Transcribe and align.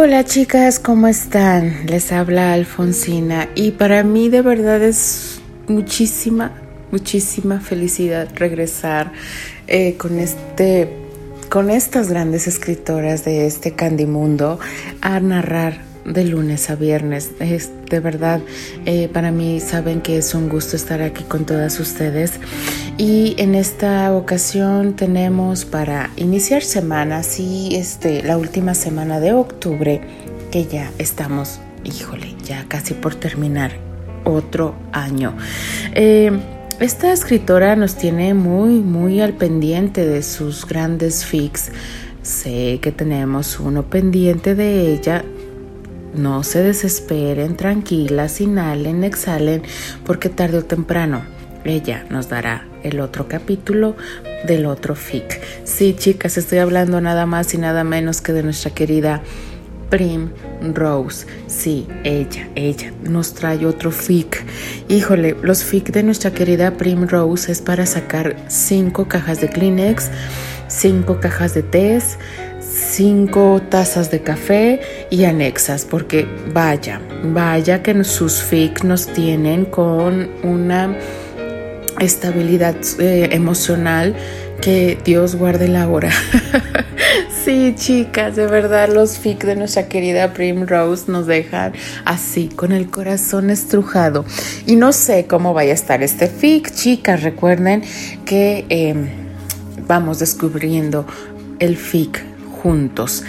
Hola 0.00 0.24
chicas, 0.24 0.78
¿cómo 0.78 1.08
están? 1.08 1.86
Les 1.86 2.12
habla 2.12 2.52
Alfonsina 2.52 3.48
y 3.56 3.72
para 3.72 4.04
mí 4.04 4.28
de 4.28 4.42
verdad 4.42 4.80
es 4.80 5.40
muchísima, 5.66 6.52
muchísima 6.92 7.58
felicidad 7.58 8.28
regresar 8.36 9.10
eh, 9.66 9.96
con 9.96 10.20
este, 10.20 10.88
con 11.50 11.68
estas 11.68 12.10
grandes 12.10 12.46
escritoras 12.46 13.24
de 13.24 13.48
este 13.48 13.72
Candimundo 13.72 14.60
a 15.00 15.18
narrar 15.18 15.87
de 16.12 16.24
lunes 16.24 16.70
a 16.70 16.76
viernes. 16.76 17.32
Es 17.40 17.70
de 17.88 18.00
verdad, 18.00 18.40
eh, 18.84 19.08
para 19.12 19.30
mí 19.30 19.60
saben 19.60 20.00
que 20.00 20.18
es 20.18 20.34
un 20.34 20.48
gusto 20.48 20.76
estar 20.76 21.02
aquí 21.02 21.24
con 21.24 21.44
todas 21.44 21.78
ustedes. 21.80 22.32
Y 22.96 23.34
en 23.38 23.54
esta 23.54 24.12
ocasión 24.14 24.94
tenemos 24.96 25.64
para 25.64 26.10
iniciar 26.16 26.62
semana, 26.62 27.22
sí, 27.22 27.70
este, 27.72 28.22
la 28.22 28.36
última 28.36 28.74
semana 28.74 29.20
de 29.20 29.32
octubre, 29.32 30.00
que 30.50 30.66
ya 30.66 30.90
estamos, 30.98 31.60
híjole, 31.84 32.34
ya 32.44 32.64
casi 32.66 32.94
por 32.94 33.14
terminar 33.14 33.72
otro 34.24 34.74
año. 34.92 35.36
Eh, 35.94 36.32
esta 36.80 37.12
escritora 37.12 37.76
nos 37.76 37.96
tiene 37.96 38.34
muy, 38.34 38.80
muy 38.80 39.20
al 39.20 39.32
pendiente 39.32 40.06
de 40.06 40.22
sus 40.22 40.66
grandes 40.66 41.24
fics. 41.24 41.70
Sé 42.22 42.78
que 42.82 42.92
tenemos 42.92 43.58
uno 43.58 43.84
pendiente 43.84 44.54
de 44.54 44.92
ella 44.92 45.24
no 46.18 46.42
se 46.42 46.62
desesperen, 46.62 47.56
tranquilas, 47.56 48.40
inhalen, 48.40 49.04
exhalen, 49.04 49.62
porque 50.04 50.28
tarde 50.28 50.58
o 50.58 50.64
temprano 50.64 51.22
ella 51.64 52.04
nos 52.10 52.28
dará 52.28 52.66
el 52.82 53.00
otro 53.00 53.28
capítulo 53.28 53.96
del 54.46 54.66
otro 54.66 54.94
fic. 54.94 55.40
Sí, 55.64 55.94
chicas, 55.96 56.38
estoy 56.38 56.58
hablando 56.58 57.00
nada 57.00 57.26
más 57.26 57.54
y 57.54 57.58
nada 57.58 57.84
menos 57.84 58.20
que 58.20 58.32
de 58.32 58.42
nuestra 58.42 58.70
querida 58.72 59.22
Prim 59.90 60.30
Rose. 60.74 61.26
Sí, 61.46 61.86
ella, 62.04 62.48
ella 62.54 62.92
nos 63.02 63.34
trae 63.34 63.64
otro 63.66 63.90
fic. 63.90 64.44
Híjole, 64.88 65.36
los 65.42 65.64
fic 65.64 65.90
de 65.90 66.02
nuestra 66.02 66.30
querida 66.30 66.72
Prim 66.72 67.06
Rose 67.06 67.50
es 67.50 67.60
para 67.60 67.86
sacar 67.86 68.36
cinco 68.48 69.08
cajas 69.08 69.40
de 69.40 69.48
Kleenex, 69.48 70.10
cinco 70.68 71.20
cajas 71.20 71.54
de 71.54 71.62
test 71.62 72.20
cinco 72.78 73.60
tazas 73.68 74.10
de 74.10 74.20
café 74.20 74.80
y 75.10 75.24
anexas, 75.24 75.84
porque 75.84 76.26
vaya, 76.52 77.00
vaya 77.24 77.82
que 77.82 78.04
sus 78.04 78.42
FIC 78.42 78.84
nos 78.84 79.06
tienen 79.06 79.64
con 79.64 80.30
una 80.42 80.96
estabilidad 81.98 82.76
eh, 82.98 83.30
emocional 83.32 84.14
que 84.60 84.98
Dios 85.04 85.36
guarde 85.36 85.68
la 85.68 85.88
hora. 85.88 86.10
sí, 87.44 87.74
chicas, 87.76 88.36
de 88.36 88.46
verdad 88.46 88.88
los 88.88 89.18
fic 89.18 89.44
de 89.44 89.56
nuestra 89.56 89.88
querida 89.88 90.32
Primrose 90.32 91.10
nos 91.10 91.26
dejan 91.26 91.72
así, 92.04 92.48
con 92.48 92.72
el 92.72 92.90
corazón 92.90 93.50
estrujado. 93.50 94.24
Y 94.66 94.76
no 94.76 94.92
sé 94.92 95.26
cómo 95.26 95.54
vaya 95.54 95.72
a 95.72 95.74
estar 95.74 96.02
este 96.02 96.26
fic, 96.26 96.72
chicas, 96.72 97.22
recuerden 97.22 97.82
que 98.24 98.64
em, 98.68 99.08
vamos 99.86 100.18
descubriendo 100.18 101.06
el 101.60 101.76
fic 101.76 102.37
juntos. 102.62 103.24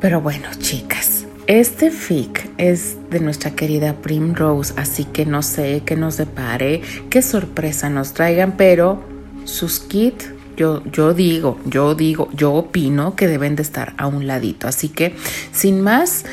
Pero 0.00 0.20
bueno, 0.20 0.48
chicas, 0.58 1.24
este 1.46 1.90
fic 1.90 2.50
es 2.58 2.96
de 3.10 3.20
nuestra 3.20 3.52
querida 3.52 3.94
Primrose, 3.94 4.74
así 4.76 5.04
que 5.04 5.24
no 5.24 5.42
sé 5.42 5.82
qué 5.84 5.96
nos 5.96 6.16
depare, 6.16 6.82
qué 7.10 7.22
sorpresa 7.22 7.88
nos 7.88 8.12
traigan, 8.12 8.56
pero 8.56 9.02
sus 9.44 9.80
kits 9.80 10.30
yo, 10.56 10.82
yo, 10.90 11.14
digo, 11.14 11.58
yo 11.64 11.94
digo, 11.94 12.28
yo 12.34 12.52
opino 12.52 13.14
que 13.14 13.28
deben 13.28 13.54
de 13.54 13.62
estar 13.62 13.94
a 13.96 14.08
un 14.08 14.26
ladito. 14.26 14.66
Así 14.66 14.88
que, 14.88 15.14
sin 15.52 15.80
más, 15.80 16.24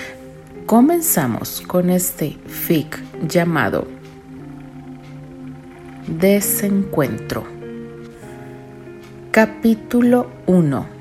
comenzamos 0.66 1.61
con 1.61 1.91
este 1.91 2.35
fic 2.47 3.00
llamado 3.27 3.88
Desencuentro. 6.07 7.44
Capítulo 9.31 10.27
1 10.47 10.94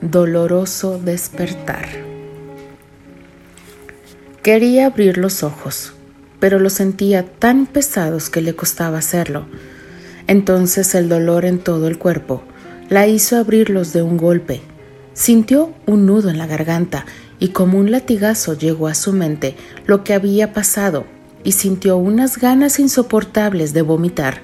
doloroso 0.00 0.98
despertar. 0.98 1.86
Quería 4.42 4.86
abrir 4.86 5.18
los 5.18 5.42
ojos, 5.42 5.92
pero 6.38 6.58
los 6.58 6.72
sentía 6.72 7.26
tan 7.26 7.66
pesados 7.66 8.30
que 8.30 8.40
le 8.40 8.56
costaba 8.56 8.98
hacerlo. 8.98 9.44
Entonces 10.26 10.94
el 10.94 11.10
dolor 11.10 11.44
en 11.44 11.58
todo 11.58 11.86
el 11.86 11.98
cuerpo 11.98 12.42
la 12.88 13.06
hizo 13.06 13.36
abrirlos 13.36 13.92
de 13.92 14.00
un 14.00 14.16
golpe. 14.16 14.62
Sintió 15.12 15.74
un 15.86 16.06
nudo 16.06 16.30
en 16.30 16.38
la 16.38 16.46
garganta 16.46 17.04
y 17.38 17.48
como 17.48 17.78
un 17.78 17.90
latigazo 17.90 18.56
llegó 18.56 18.88
a 18.88 18.94
su 18.94 19.12
mente 19.12 19.54
lo 19.84 20.02
que 20.02 20.14
había 20.14 20.54
pasado 20.54 21.04
y 21.44 21.52
sintió 21.52 21.98
unas 21.98 22.38
ganas 22.38 22.78
insoportables 22.78 23.74
de 23.74 23.82
vomitar. 23.82 24.40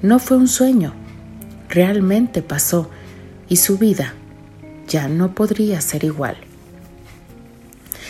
No 0.00 0.18
fue 0.18 0.38
un 0.38 0.48
sueño, 0.48 0.94
realmente 1.68 2.40
pasó 2.40 2.88
y 3.48 3.56
su 3.56 3.76
vida 3.76 4.14
ya 4.88 5.08
no 5.08 5.34
podría 5.34 5.80
ser 5.80 6.04
igual. 6.04 6.36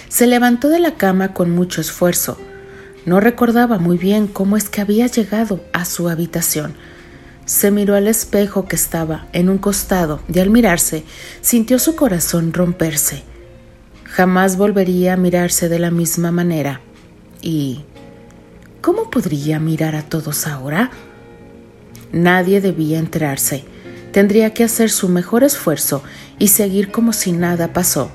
Se 0.08 0.26
levantó 0.26 0.68
de 0.68 0.80
la 0.80 0.94
cama 0.94 1.34
con 1.34 1.50
mucho 1.50 1.80
esfuerzo. 1.80 2.38
No 3.04 3.20
recordaba 3.20 3.78
muy 3.78 3.98
bien 3.98 4.26
cómo 4.26 4.56
es 4.56 4.68
que 4.68 4.80
había 4.80 5.06
llegado 5.06 5.62
a 5.72 5.84
su 5.84 6.08
habitación. 6.08 6.74
Se 7.44 7.70
miró 7.70 7.94
al 7.94 8.08
espejo 8.08 8.66
que 8.66 8.76
estaba 8.76 9.26
en 9.32 9.48
un 9.48 9.58
costado 9.58 10.20
y 10.32 10.38
al 10.38 10.50
mirarse 10.50 11.04
sintió 11.40 11.78
su 11.78 11.94
corazón 11.94 12.52
romperse. 12.52 13.22
Jamás 14.04 14.56
volvería 14.56 15.14
a 15.14 15.16
mirarse 15.16 15.68
de 15.68 15.78
la 15.78 15.90
misma 15.90 16.32
manera. 16.32 16.80
¿Y 17.40 17.84
cómo 18.80 19.10
podría 19.10 19.60
mirar 19.60 19.94
a 19.94 20.02
todos 20.02 20.46
ahora? 20.46 20.90
Nadie 22.12 22.60
debía 22.60 22.98
enterarse. 22.98 23.64
Tendría 24.12 24.54
que 24.54 24.64
hacer 24.64 24.90
su 24.90 25.08
mejor 25.08 25.44
esfuerzo 25.44 26.02
y 26.38 26.48
seguir 26.48 26.90
como 26.90 27.12
si 27.12 27.32
nada 27.32 27.72
pasó. 27.72 28.10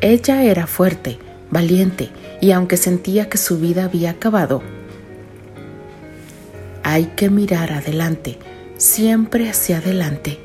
Ella 0.00 0.42
era 0.42 0.66
fuerte, 0.66 1.18
valiente, 1.50 2.10
y 2.40 2.52
aunque 2.52 2.76
sentía 2.76 3.28
que 3.28 3.38
su 3.38 3.58
vida 3.58 3.84
había 3.84 4.10
acabado, 4.10 4.62
hay 6.82 7.06
que 7.16 7.30
mirar 7.30 7.72
adelante, 7.72 8.38
siempre 8.76 9.48
hacia 9.48 9.78
adelante. 9.78 10.40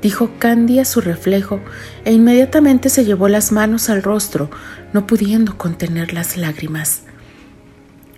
Dijo 0.00 0.30
Candy 0.38 0.78
a 0.78 0.84
su 0.84 1.00
reflejo 1.00 1.60
e 2.04 2.12
inmediatamente 2.12 2.88
se 2.88 3.04
llevó 3.04 3.28
las 3.28 3.52
manos 3.52 3.90
al 3.90 4.02
rostro, 4.02 4.50
no 4.92 5.06
pudiendo 5.06 5.58
contener 5.58 6.12
las 6.12 6.36
lágrimas. 6.36 7.02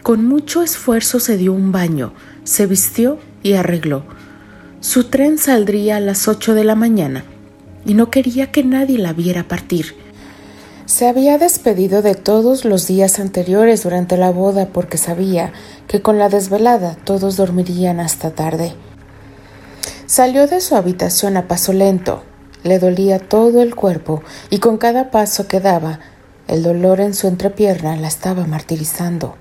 Con 0.02 0.24
mucho 0.24 0.62
esfuerzo 0.62 1.20
se 1.20 1.36
dio 1.36 1.52
un 1.52 1.72
baño, 1.72 2.12
se 2.44 2.66
vistió 2.66 3.18
y 3.42 3.54
arregló. 3.54 4.04
Su 4.80 5.04
tren 5.04 5.36
saldría 5.36 5.96
a 5.96 6.00
las 6.00 6.26
ocho 6.26 6.54
de 6.54 6.64
la 6.64 6.74
mañana 6.74 7.24
y 7.84 7.92
no 7.92 8.10
quería 8.10 8.50
que 8.50 8.64
nadie 8.64 8.96
la 8.96 9.12
viera 9.12 9.46
partir. 9.46 9.94
Se 10.86 11.06
había 11.06 11.36
despedido 11.36 12.00
de 12.00 12.14
todos 12.14 12.64
los 12.64 12.86
días 12.86 13.20
anteriores 13.20 13.82
durante 13.82 14.16
la 14.16 14.30
boda 14.30 14.68
porque 14.72 14.96
sabía 14.96 15.52
que 15.86 16.00
con 16.00 16.18
la 16.18 16.30
desvelada 16.30 16.96
todos 17.04 17.36
dormirían 17.36 18.00
hasta 18.00 18.30
tarde. 18.30 18.72
Salió 20.06 20.46
de 20.46 20.62
su 20.62 20.74
habitación 20.74 21.36
a 21.36 21.46
paso 21.46 21.74
lento. 21.74 22.24
Le 22.62 22.78
dolía 22.78 23.18
todo 23.18 23.60
el 23.60 23.74
cuerpo 23.74 24.22
y 24.48 24.60
con 24.60 24.78
cada 24.78 25.10
paso 25.10 25.46
que 25.46 25.60
daba, 25.60 26.00
el 26.48 26.62
dolor 26.62 27.00
en 27.00 27.12
su 27.12 27.28
entrepierna 27.28 27.96
la 27.96 28.08
estaba 28.08 28.46
martirizando. 28.46 29.36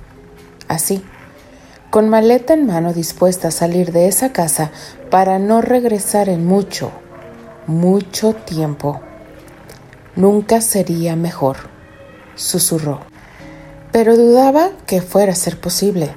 Así, 0.68 1.02
con 1.90 2.08
maleta 2.10 2.54
en 2.54 2.68
mano 2.68 2.94
dispuesta 2.94 3.48
a 3.48 3.52
salir 3.52 3.92
de 3.92 4.08
esa 4.08 4.32
casa 4.32 4.72
para 5.10 5.40
no 5.40 5.62
regresar 5.62 6.30
en 6.30 6.46
mucho, 6.46 6.92
mucho 7.66 8.34
tiempo. 8.34 9.02
Nunca 10.16 10.62
sería 10.62 11.16
mejor, 11.16 11.58
susurró. 12.36 13.00
Pero 13.92 14.16
dudaba 14.18 14.70
que 14.86 15.02
fuera 15.02 15.32
a 15.32 15.36
ser 15.36 15.60
posible. 15.60 16.12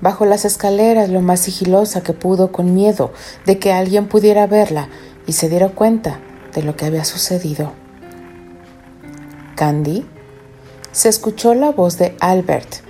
Bajo 0.00 0.26
las 0.26 0.44
escaleras 0.44 1.08
lo 1.08 1.22
más 1.22 1.40
sigilosa 1.40 2.02
que 2.02 2.12
pudo 2.12 2.52
con 2.52 2.74
miedo 2.74 3.12
de 3.46 3.58
que 3.58 3.72
alguien 3.72 4.08
pudiera 4.08 4.46
verla 4.46 4.88
y 5.26 5.32
se 5.32 5.48
diera 5.48 5.70
cuenta 5.70 6.20
de 6.54 6.62
lo 6.62 6.76
que 6.76 6.84
había 6.84 7.04
sucedido. 7.04 7.72
Candy 9.54 10.06
se 10.92 11.08
escuchó 11.08 11.54
la 11.54 11.70
voz 11.70 11.96
de 11.96 12.14
Albert. 12.20 12.85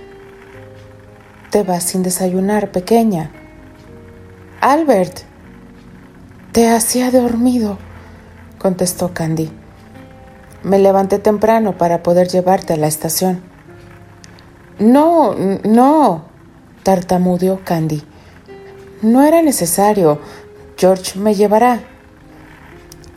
Sin 1.79 2.03
desayunar, 2.03 2.71
pequeña. 2.71 3.31
Albert, 4.61 5.19
te 6.51 6.69
hacía 6.69 7.09
dormido 7.11 7.77
contestó 8.57 9.13
Candy. 9.13 9.49
Me 10.63 10.79
levanté 10.79 11.19
temprano 11.19 11.77
para 11.77 12.03
poder 12.03 12.27
llevarte 12.27 12.73
a 12.73 12.77
la 12.77 12.87
estación. 12.87 13.41
No, 14.79 15.33
no, 15.63 16.25
tartamudeó 16.83 17.61
Candy. 17.63 18.03
No 19.01 19.23
era 19.23 19.41
necesario. 19.41 20.19
George 20.77 21.17
me 21.17 21.33
llevará. 21.33 21.81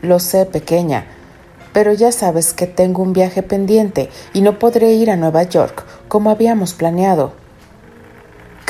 Lo 0.02 0.19
sé, 0.19 0.46
pequeña. 0.46 1.06
pero 1.72 1.92
ya 1.92 2.10
sabes 2.10 2.52
que 2.52 2.66
tengo 2.66 3.02
un 3.02 3.12
viaje 3.12 3.44
pendiente 3.44 4.10
y 4.32 4.40
no 4.40 4.58
podré 4.58 4.92
ir 4.94 5.08
a 5.08 5.16
Nueva 5.16 5.44
York 5.44 5.84
como 6.08 6.31
habíamos 6.31 6.75
planeado. 6.75 7.39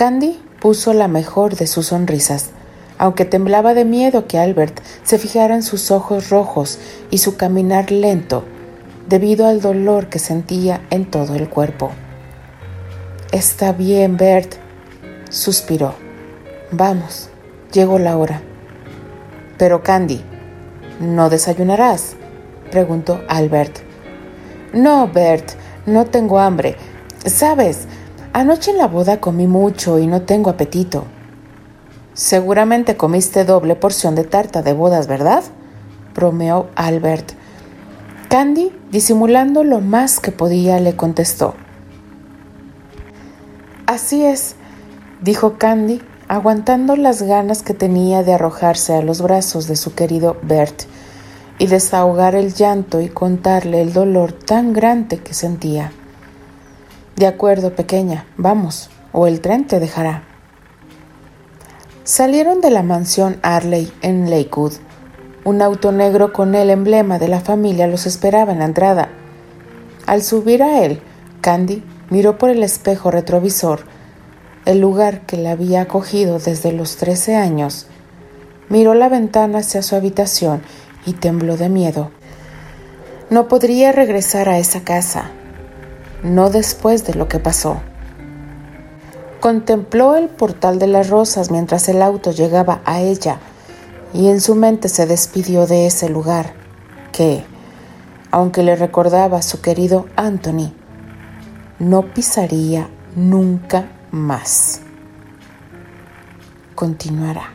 Candy 0.00 0.40
puso 0.62 0.94
la 0.94 1.08
mejor 1.08 1.56
de 1.56 1.66
sus 1.66 1.88
sonrisas, 1.88 2.52
aunque 2.96 3.26
temblaba 3.26 3.74
de 3.74 3.84
miedo 3.84 4.26
que 4.26 4.38
Albert 4.38 4.80
se 5.02 5.18
fijara 5.18 5.54
en 5.54 5.62
sus 5.62 5.90
ojos 5.90 6.30
rojos 6.30 6.78
y 7.10 7.18
su 7.18 7.36
caminar 7.36 7.90
lento, 7.90 8.42
debido 9.10 9.46
al 9.46 9.60
dolor 9.60 10.08
que 10.08 10.18
sentía 10.18 10.80
en 10.88 11.04
todo 11.04 11.34
el 11.34 11.50
cuerpo. 11.50 11.90
Está 13.30 13.72
bien, 13.74 14.16
Bert, 14.16 14.54
suspiró. 15.28 15.94
Vamos, 16.70 17.28
llegó 17.70 17.98
la 17.98 18.16
hora. 18.16 18.40
Pero 19.58 19.82
Candy, 19.82 20.22
¿no 20.98 21.28
desayunarás? 21.28 22.16
preguntó 22.70 23.20
Albert. 23.28 23.80
No, 24.72 25.08
Bert, 25.08 25.50
no 25.84 26.06
tengo 26.06 26.38
hambre. 26.38 26.76
Sabes, 27.26 27.86
anoche 28.32 28.70
en 28.70 28.78
la 28.78 28.86
boda 28.86 29.20
comí 29.20 29.46
mucho 29.46 29.98
y 29.98 30.06
no 30.06 30.22
tengo 30.22 30.50
apetito. 30.50 31.04
Seguramente 32.14 32.96
comiste 32.96 33.44
doble 33.44 33.76
porción 33.76 34.14
de 34.14 34.24
tarta 34.24 34.62
de 34.62 34.72
bodas, 34.72 35.06
¿verdad? 35.06 35.42
bromeó 36.14 36.68
Albert. 36.74 37.32
Candy, 38.28 38.72
disimulando 38.90 39.64
lo 39.64 39.80
más 39.80 40.20
que 40.20 40.32
podía, 40.32 40.78
le 40.80 40.94
contestó. 40.96 41.54
Así 43.86 44.24
es, 44.24 44.54
dijo 45.20 45.58
Candy, 45.58 46.00
aguantando 46.28 46.94
las 46.94 47.22
ganas 47.22 47.62
que 47.62 47.74
tenía 47.74 48.22
de 48.22 48.34
arrojarse 48.34 48.94
a 48.94 49.02
los 49.02 49.20
brazos 49.20 49.66
de 49.66 49.74
su 49.74 49.94
querido 49.94 50.36
Bert 50.42 50.82
y 51.58 51.66
desahogar 51.66 52.36
el 52.36 52.54
llanto 52.54 53.00
y 53.00 53.08
contarle 53.08 53.82
el 53.82 53.92
dolor 53.92 54.32
tan 54.32 54.72
grande 54.72 55.18
que 55.18 55.34
sentía. 55.34 55.92
De 57.20 57.26
acuerdo, 57.26 57.76
pequeña, 57.76 58.24
vamos, 58.38 58.88
o 59.12 59.26
el 59.26 59.42
tren 59.42 59.66
te 59.66 59.78
dejará. 59.78 60.22
Salieron 62.02 62.62
de 62.62 62.70
la 62.70 62.82
mansión 62.82 63.38
Arley 63.42 63.92
en 64.00 64.30
Lakewood. 64.30 64.72
Un 65.44 65.60
auto 65.60 65.92
negro 65.92 66.32
con 66.32 66.54
el 66.54 66.70
emblema 66.70 67.18
de 67.18 67.28
la 67.28 67.40
familia 67.40 67.86
los 67.88 68.06
esperaba 68.06 68.52
en 68.52 68.60
la 68.60 68.64
entrada. 68.64 69.10
Al 70.06 70.22
subir 70.22 70.62
a 70.62 70.82
él, 70.82 71.02
Candy 71.42 71.84
miró 72.08 72.38
por 72.38 72.48
el 72.48 72.62
espejo 72.62 73.10
retrovisor 73.10 73.80
el 74.64 74.80
lugar 74.80 75.26
que 75.26 75.36
la 75.36 75.50
había 75.50 75.82
acogido 75.82 76.38
desde 76.38 76.72
los 76.72 76.96
trece 76.96 77.36
años, 77.36 77.86
miró 78.70 78.94
la 78.94 79.10
ventana 79.10 79.58
hacia 79.58 79.82
su 79.82 79.94
habitación 79.94 80.62
y 81.04 81.12
tembló 81.12 81.58
de 81.58 81.68
miedo. 81.68 82.12
No 83.28 83.46
podría 83.46 83.92
regresar 83.92 84.48
a 84.48 84.56
esa 84.56 84.84
casa, 84.84 85.32
no 86.22 86.50
después 86.50 87.04
de 87.06 87.14
lo 87.14 87.28
que 87.28 87.38
pasó. 87.38 87.80
Contempló 89.40 90.16
el 90.16 90.28
portal 90.28 90.78
de 90.78 90.86
las 90.86 91.08
rosas 91.08 91.50
mientras 91.50 91.88
el 91.88 92.02
auto 92.02 92.30
llegaba 92.30 92.82
a 92.84 93.00
ella 93.00 93.38
y 94.12 94.28
en 94.28 94.40
su 94.40 94.54
mente 94.54 94.88
se 94.88 95.06
despidió 95.06 95.66
de 95.66 95.86
ese 95.86 96.08
lugar 96.08 96.52
que, 97.12 97.44
aunque 98.30 98.62
le 98.62 98.76
recordaba 98.76 99.38
a 99.38 99.42
su 99.42 99.60
querido 99.60 100.06
Anthony, 100.16 100.72
no 101.78 102.12
pisaría 102.12 102.90
nunca 103.16 103.88
más. 104.10 104.80
Continuará. 106.74 107.54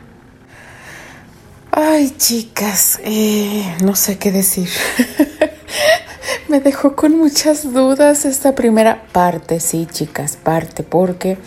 Ay, 1.70 2.10
chicas, 2.16 2.98
eh, 3.04 3.76
no 3.84 3.94
sé 3.94 4.18
qué 4.18 4.32
decir. 4.32 4.68
Me 6.48 6.60
dejó 6.60 6.94
con 6.94 7.18
muchas 7.18 7.72
dudas 7.72 8.24
esta 8.24 8.54
primera 8.54 9.02
parte, 9.10 9.58
sí, 9.58 9.88
chicas, 9.90 10.36
parte, 10.36 10.84
porque 10.84 11.38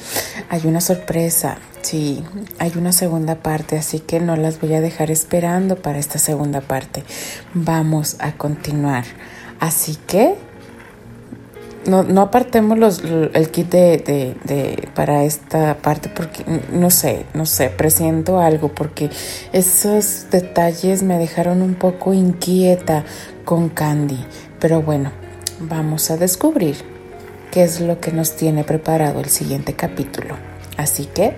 hay 0.49 0.61
una 0.65 0.81
sorpresa, 0.81 1.57
sí, 1.81 2.21
hay 2.57 2.73
una 2.75 2.91
segunda 2.91 3.35
parte, 3.35 3.77
así 3.77 3.99
que 3.99 4.19
no 4.19 4.35
las 4.35 4.59
voy 4.59 4.73
a 4.73 4.81
dejar 4.81 5.09
esperando 5.09 5.77
para 5.77 5.99
esta 5.99 6.19
segunda 6.19 6.59
parte. 6.59 7.05
Vamos 7.53 8.17
a 8.19 8.33
continuar. 8.33 9.05
Así 9.61 9.95
que 9.95 10.35
no, 11.85 12.03
no 12.03 12.21
apartemos 12.21 13.01
el 13.03 13.51
kit 13.51 13.69
de, 13.69 14.35
de, 14.43 14.89
para 14.95 15.23
esta 15.23 15.77
parte 15.77 16.09
porque 16.09 16.43
no 16.71 16.89
sé, 16.89 17.25
no 17.33 17.45
sé, 17.45 17.69
presiento 17.69 18.39
algo 18.39 18.69
porque 18.69 19.09
esos 19.53 20.27
detalles 20.31 21.03
me 21.03 21.17
dejaron 21.17 21.61
un 21.61 21.75
poco 21.75 22.13
inquieta 22.13 23.05
con 23.45 23.69
Candy. 23.69 24.23
Pero 24.59 24.81
bueno, 24.81 25.11
vamos 25.59 26.11
a 26.11 26.17
descubrir 26.17 26.77
qué 27.51 27.63
es 27.63 27.79
lo 27.79 27.99
que 27.99 28.11
nos 28.11 28.35
tiene 28.35 28.63
preparado 28.63 29.19
el 29.19 29.29
siguiente 29.29 29.73
capítulo. 29.73 30.35
Así 30.77 31.05
que, 31.05 31.35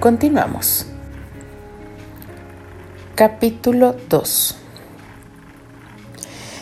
continuamos. 0.00 0.86
Capítulo 3.14 3.96
2 4.08 4.65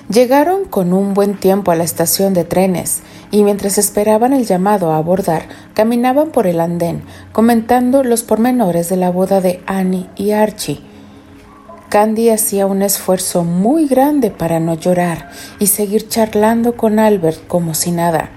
Llegaron 0.08 0.66
con 0.66 0.92
un 0.92 1.14
buen 1.14 1.34
tiempo 1.34 1.70
a 1.70 1.76
la 1.76 1.84
estación 1.84 2.34
de 2.34 2.44
trenes 2.44 3.02
y 3.30 3.42
mientras 3.42 3.78
esperaban 3.78 4.34
el 4.34 4.44
llamado 4.44 4.92
a 4.92 4.98
abordar, 4.98 5.48
caminaban 5.72 6.30
por 6.30 6.46
el 6.46 6.60
andén, 6.60 7.02
comentando 7.32 8.04
los 8.04 8.22
pormenores 8.22 8.90
de 8.90 8.96
la 8.96 9.10
boda 9.10 9.40
de 9.40 9.62
Annie 9.66 10.10
y 10.14 10.32
Archie. 10.32 10.82
Candy 11.88 12.28
hacía 12.28 12.66
un 12.66 12.82
esfuerzo 12.82 13.44
muy 13.44 13.86
grande 13.86 14.30
para 14.30 14.60
no 14.60 14.74
llorar 14.74 15.30
y 15.58 15.68
seguir 15.68 16.06
charlando 16.06 16.76
con 16.76 16.98
Albert 16.98 17.46
como 17.46 17.72
si 17.72 17.90
nada. 17.90 18.28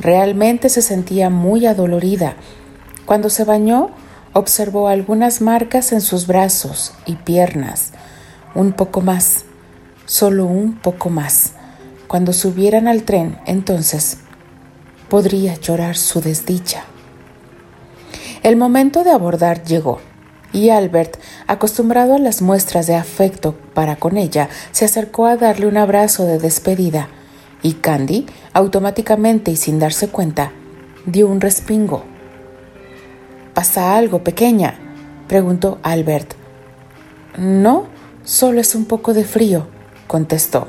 Realmente 0.00 0.70
se 0.70 0.80
sentía 0.80 1.28
muy 1.28 1.66
adolorida. 1.66 2.36
Cuando 3.04 3.28
se 3.28 3.44
bañó, 3.44 3.90
observó 4.32 4.88
algunas 4.88 5.42
marcas 5.42 5.92
en 5.92 6.00
sus 6.00 6.26
brazos 6.26 6.94
y 7.04 7.16
piernas, 7.16 7.92
un 8.54 8.72
poco 8.72 9.02
más 9.02 9.44
solo 10.06 10.46
un 10.46 10.78
poco 10.78 11.10
más. 11.10 11.52
Cuando 12.06 12.32
subieran 12.32 12.88
al 12.88 13.02
tren, 13.02 13.38
entonces 13.46 14.18
podría 15.08 15.54
llorar 15.54 15.96
su 15.96 16.20
desdicha. 16.20 16.84
El 18.42 18.56
momento 18.56 19.04
de 19.04 19.10
abordar 19.10 19.64
llegó, 19.64 20.00
y 20.52 20.70
Albert, 20.70 21.18
acostumbrado 21.46 22.14
a 22.14 22.18
las 22.18 22.42
muestras 22.42 22.86
de 22.86 22.94
afecto 22.94 23.54
para 23.74 23.96
con 23.96 24.16
ella, 24.16 24.48
se 24.70 24.84
acercó 24.84 25.26
a 25.26 25.36
darle 25.36 25.66
un 25.66 25.76
abrazo 25.76 26.26
de 26.26 26.38
despedida, 26.38 27.08
y 27.62 27.74
Candy, 27.74 28.26
automáticamente 28.52 29.50
y 29.50 29.56
sin 29.56 29.78
darse 29.78 30.08
cuenta, 30.08 30.52
dio 31.06 31.26
un 31.26 31.40
respingo. 31.40 32.04
¿Pasa 33.54 33.96
algo, 33.96 34.22
pequeña? 34.22 34.78
preguntó 35.26 35.78
Albert. 35.82 36.34
No, 37.38 37.86
solo 38.22 38.60
es 38.60 38.74
un 38.74 38.84
poco 38.84 39.14
de 39.14 39.24
frío, 39.24 39.66
contestó. 40.06 40.68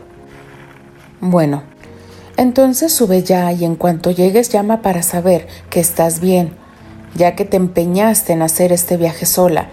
Bueno, 1.21 1.63
entonces 2.37 2.93
sube 2.93 3.23
ya 3.23 3.51
y 3.53 3.63
en 3.63 3.75
cuanto 3.75 4.11
llegues 4.11 4.49
llama 4.49 4.81
para 4.81 5.01
saber 5.03 5.47
que 5.69 5.79
estás 5.79 6.19
bien, 6.19 6.53
ya 7.15 7.35
que 7.35 7.45
te 7.45 7.57
empeñaste 7.57 8.33
en 8.33 8.41
hacer 8.41 8.71
este 8.73 8.97
viaje 8.97 9.25
sola. 9.25 9.69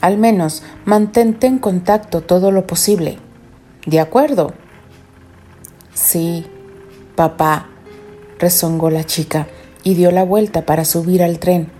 Al 0.00 0.18
menos 0.18 0.62
mantente 0.84 1.46
en 1.46 1.58
contacto 1.58 2.22
todo 2.22 2.50
lo 2.50 2.66
posible. 2.66 3.18
¿De 3.86 4.00
acuerdo? 4.00 4.52
Sí, 5.94 6.46
papá, 7.14 7.68
rezongó 8.38 8.90
la 8.90 9.04
chica 9.04 9.46
y 9.82 9.94
dio 9.94 10.10
la 10.10 10.24
vuelta 10.24 10.66
para 10.66 10.84
subir 10.84 11.22
al 11.22 11.38
tren. 11.38 11.70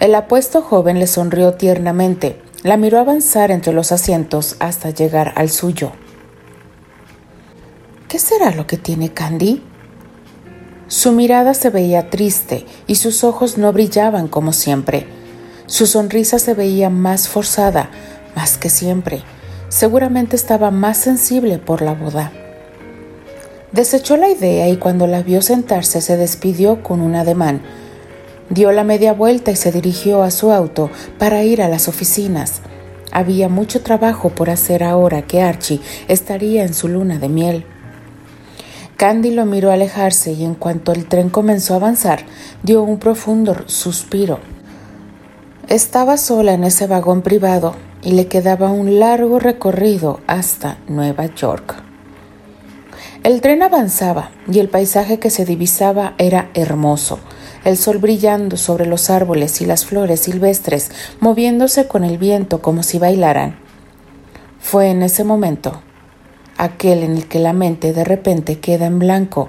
El 0.00 0.14
apuesto 0.14 0.62
joven 0.62 0.98
le 0.98 1.06
sonrió 1.06 1.54
tiernamente, 1.54 2.40
la 2.62 2.76
miró 2.76 2.98
avanzar 2.98 3.50
entre 3.50 3.72
los 3.72 3.92
asientos 3.92 4.56
hasta 4.58 4.90
llegar 4.90 5.32
al 5.36 5.50
suyo. 5.50 5.92
¿Qué 8.12 8.18
será 8.18 8.50
lo 8.50 8.66
que 8.66 8.76
tiene 8.76 9.08
Candy? 9.08 9.62
Su 10.86 11.12
mirada 11.12 11.54
se 11.54 11.70
veía 11.70 12.10
triste 12.10 12.66
y 12.86 12.96
sus 12.96 13.24
ojos 13.24 13.56
no 13.56 13.72
brillaban 13.72 14.28
como 14.28 14.52
siempre. 14.52 15.06
Su 15.64 15.86
sonrisa 15.86 16.38
se 16.38 16.52
veía 16.52 16.90
más 16.90 17.26
forzada, 17.26 17.90
más 18.36 18.58
que 18.58 18.68
siempre. 18.68 19.22
Seguramente 19.70 20.36
estaba 20.36 20.70
más 20.70 20.98
sensible 20.98 21.56
por 21.56 21.80
la 21.80 21.94
boda. 21.94 22.32
Desechó 23.72 24.18
la 24.18 24.28
idea 24.28 24.68
y 24.68 24.76
cuando 24.76 25.06
la 25.06 25.22
vio 25.22 25.40
sentarse 25.40 26.02
se 26.02 26.18
despidió 26.18 26.82
con 26.82 27.00
un 27.00 27.14
ademán. 27.14 27.62
Dio 28.50 28.72
la 28.72 28.84
media 28.84 29.14
vuelta 29.14 29.52
y 29.52 29.56
se 29.56 29.72
dirigió 29.72 30.22
a 30.22 30.30
su 30.30 30.52
auto 30.52 30.90
para 31.18 31.44
ir 31.44 31.62
a 31.62 31.68
las 31.70 31.88
oficinas. 31.88 32.60
Había 33.10 33.48
mucho 33.48 33.80
trabajo 33.80 34.28
por 34.28 34.50
hacer 34.50 34.84
ahora 34.84 35.22
que 35.22 35.40
Archie 35.40 35.80
estaría 36.08 36.64
en 36.64 36.74
su 36.74 36.88
luna 36.88 37.18
de 37.18 37.30
miel. 37.30 37.66
Candy 39.02 39.32
lo 39.32 39.46
miró 39.46 39.72
alejarse 39.72 40.30
y 40.30 40.44
en 40.44 40.54
cuanto 40.54 40.92
el 40.92 41.06
tren 41.06 41.28
comenzó 41.28 41.74
a 41.74 41.78
avanzar, 41.78 42.20
dio 42.62 42.84
un 42.84 43.00
profundo 43.00 43.56
suspiro. 43.66 44.38
Estaba 45.68 46.16
sola 46.16 46.52
en 46.52 46.62
ese 46.62 46.86
vagón 46.86 47.22
privado 47.22 47.74
y 48.00 48.12
le 48.12 48.28
quedaba 48.28 48.70
un 48.70 49.00
largo 49.00 49.40
recorrido 49.40 50.20
hasta 50.28 50.78
Nueva 50.86 51.26
York. 51.34 51.82
El 53.24 53.40
tren 53.40 53.64
avanzaba 53.64 54.30
y 54.48 54.60
el 54.60 54.68
paisaje 54.68 55.18
que 55.18 55.30
se 55.30 55.44
divisaba 55.44 56.14
era 56.16 56.50
hermoso, 56.54 57.18
el 57.64 57.78
sol 57.78 57.98
brillando 57.98 58.56
sobre 58.56 58.86
los 58.86 59.10
árboles 59.10 59.60
y 59.60 59.66
las 59.66 59.84
flores 59.84 60.20
silvestres 60.20 60.92
moviéndose 61.18 61.88
con 61.88 62.04
el 62.04 62.18
viento 62.18 62.62
como 62.62 62.84
si 62.84 63.00
bailaran. 63.00 63.58
Fue 64.60 64.90
en 64.90 65.02
ese 65.02 65.24
momento, 65.24 65.82
aquel 66.58 67.02
en 67.02 67.16
el 67.16 67.28
que 67.28 67.38
la 67.38 67.52
mente 67.52 67.92
de 67.92 68.04
repente 68.04 68.58
queda 68.58 68.86
en 68.86 68.98
blanco 68.98 69.48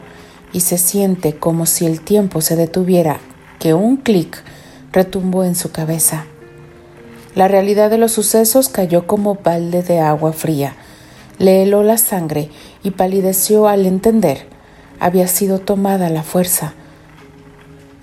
y 0.51 0.61
se 0.61 0.77
siente 0.77 1.35
como 1.35 1.65
si 1.65 1.85
el 1.85 2.01
tiempo 2.01 2.41
se 2.41 2.55
detuviera, 2.55 3.19
que 3.59 3.73
un 3.73 3.97
clic 3.97 4.43
retumbó 4.91 5.43
en 5.43 5.55
su 5.55 5.71
cabeza. 5.71 6.25
La 7.35 7.47
realidad 7.47 7.89
de 7.89 7.97
los 7.97 8.11
sucesos 8.11 8.69
cayó 8.69 9.07
como 9.07 9.35
balde 9.35 9.81
de 9.81 9.99
agua 9.99 10.33
fría, 10.33 10.75
le 11.39 11.63
heló 11.63 11.83
la 11.83 11.97
sangre 11.97 12.49
y 12.83 12.91
palideció 12.91 13.67
al 13.67 13.85
entender. 13.85 14.47
Había 14.99 15.27
sido 15.27 15.59
tomada 15.59 16.09
la 16.09 16.23
fuerza 16.23 16.73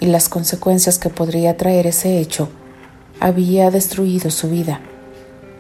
y 0.00 0.06
las 0.06 0.28
consecuencias 0.28 0.98
que 0.98 1.10
podría 1.10 1.56
traer 1.56 1.86
ese 1.86 2.18
hecho 2.18 2.48
había 3.20 3.70
destruido 3.70 4.30
su 4.30 4.48
vida, 4.48 4.80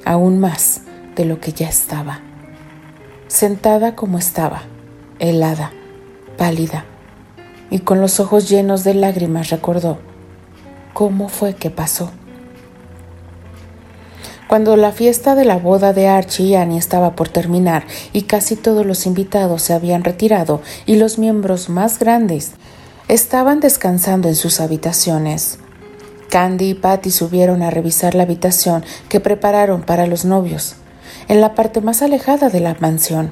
aún 0.04 0.40
más 0.40 0.80
de 1.14 1.26
lo 1.26 1.40
que 1.40 1.52
ya 1.52 1.68
estaba. 1.68 2.29
Sentada 3.30 3.94
como 3.94 4.18
estaba, 4.18 4.62
helada, 5.20 5.70
pálida, 6.36 6.84
y 7.70 7.78
con 7.78 8.00
los 8.00 8.18
ojos 8.18 8.48
llenos 8.48 8.82
de 8.82 8.92
lágrimas 8.92 9.50
recordó 9.50 9.98
cómo 10.94 11.28
fue 11.28 11.54
que 11.54 11.70
pasó. 11.70 12.10
Cuando 14.48 14.74
la 14.74 14.90
fiesta 14.90 15.36
de 15.36 15.44
la 15.44 15.58
boda 15.58 15.92
de 15.92 16.08
Archie 16.08 16.46
y 16.46 16.54
Annie 16.56 16.76
estaba 16.76 17.14
por 17.14 17.28
terminar 17.28 17.84
y 18.12 18.22
casi 18.22 18.56
todos 18.56 18.84
los 18.84 19.06
invitados 19.06 19.62
se 19.62 19.74
habían 19.74 20.02
retirado 20.02 20.60
y 20.84 20.96
los 20.96 21.16
miembros 21.16 21.68
más 21.68 22.00
grandes 22.00 22.54
estaban 23.06 23.60
descansando 23.60 24.26
en 24.26 24.34
sus 24.34 24.58
habitaciones, 24.58 25.60
Candy 26.30 26.70
y 26.70 26.74
Patty 26.74 27.12
subieron 27.12 27.62
a 27.62 27.70
revisar 27.70 28.16
la 28.16 28.24
habitación 28.24 28.84
que 29.08 29.20
prepararon 29.20 29.82
para 29.82 30.08
los 30.08 30.24
novios, 30.24 30.74
en 31.30 31.40
la 31.40 31.54
parte 31.54 31.80
más 31.80 32.02
alejada 32.02 32.50
de 32.50 32.58
la 32.58 32.76
mansión. 32.80 33.30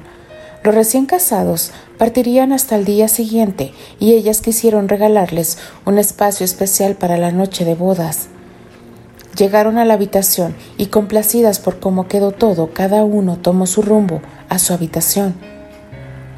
Los 0.63 0.73
recién 0.73 1.05
casados 1.05 1.71
partirían 1.97 2.53
hasta 2.53 2.77
el 2.77 2.85
día 2.85 3.09
siguiente 3.09 3.73
y 3.99 4.13
ellas 4.13 4.39
quisieron 4.39 4.87
regalarles 4.87 5.57
un 5.85 5.99
espacio 5.99 6.45
especial 6.45 6.95
para 6.95 7.17
la 7.17 7.33
noche 7.33 7.65
de 7.65 7.75
bodas. 7.75 8.29
Llegaron 9.37 9.77
a 9.77 9.83
la 9.83 9.95
habitación 9.95 10.55
y 10.77 10.85
complacidas 10.85 11.59
por 11.59 11.81
cómo 11.81 12.07
quedó 12.07 12.31
todo, 12.31 12.71
cada 12.73 13.03
uno 13.03 13.37
tomó 13.37 13.67
su 13.67 13.81
rumbo 13.81 14.21
a 14.47 14.59
su 14.59 14.73
habitación. 14.73 15.35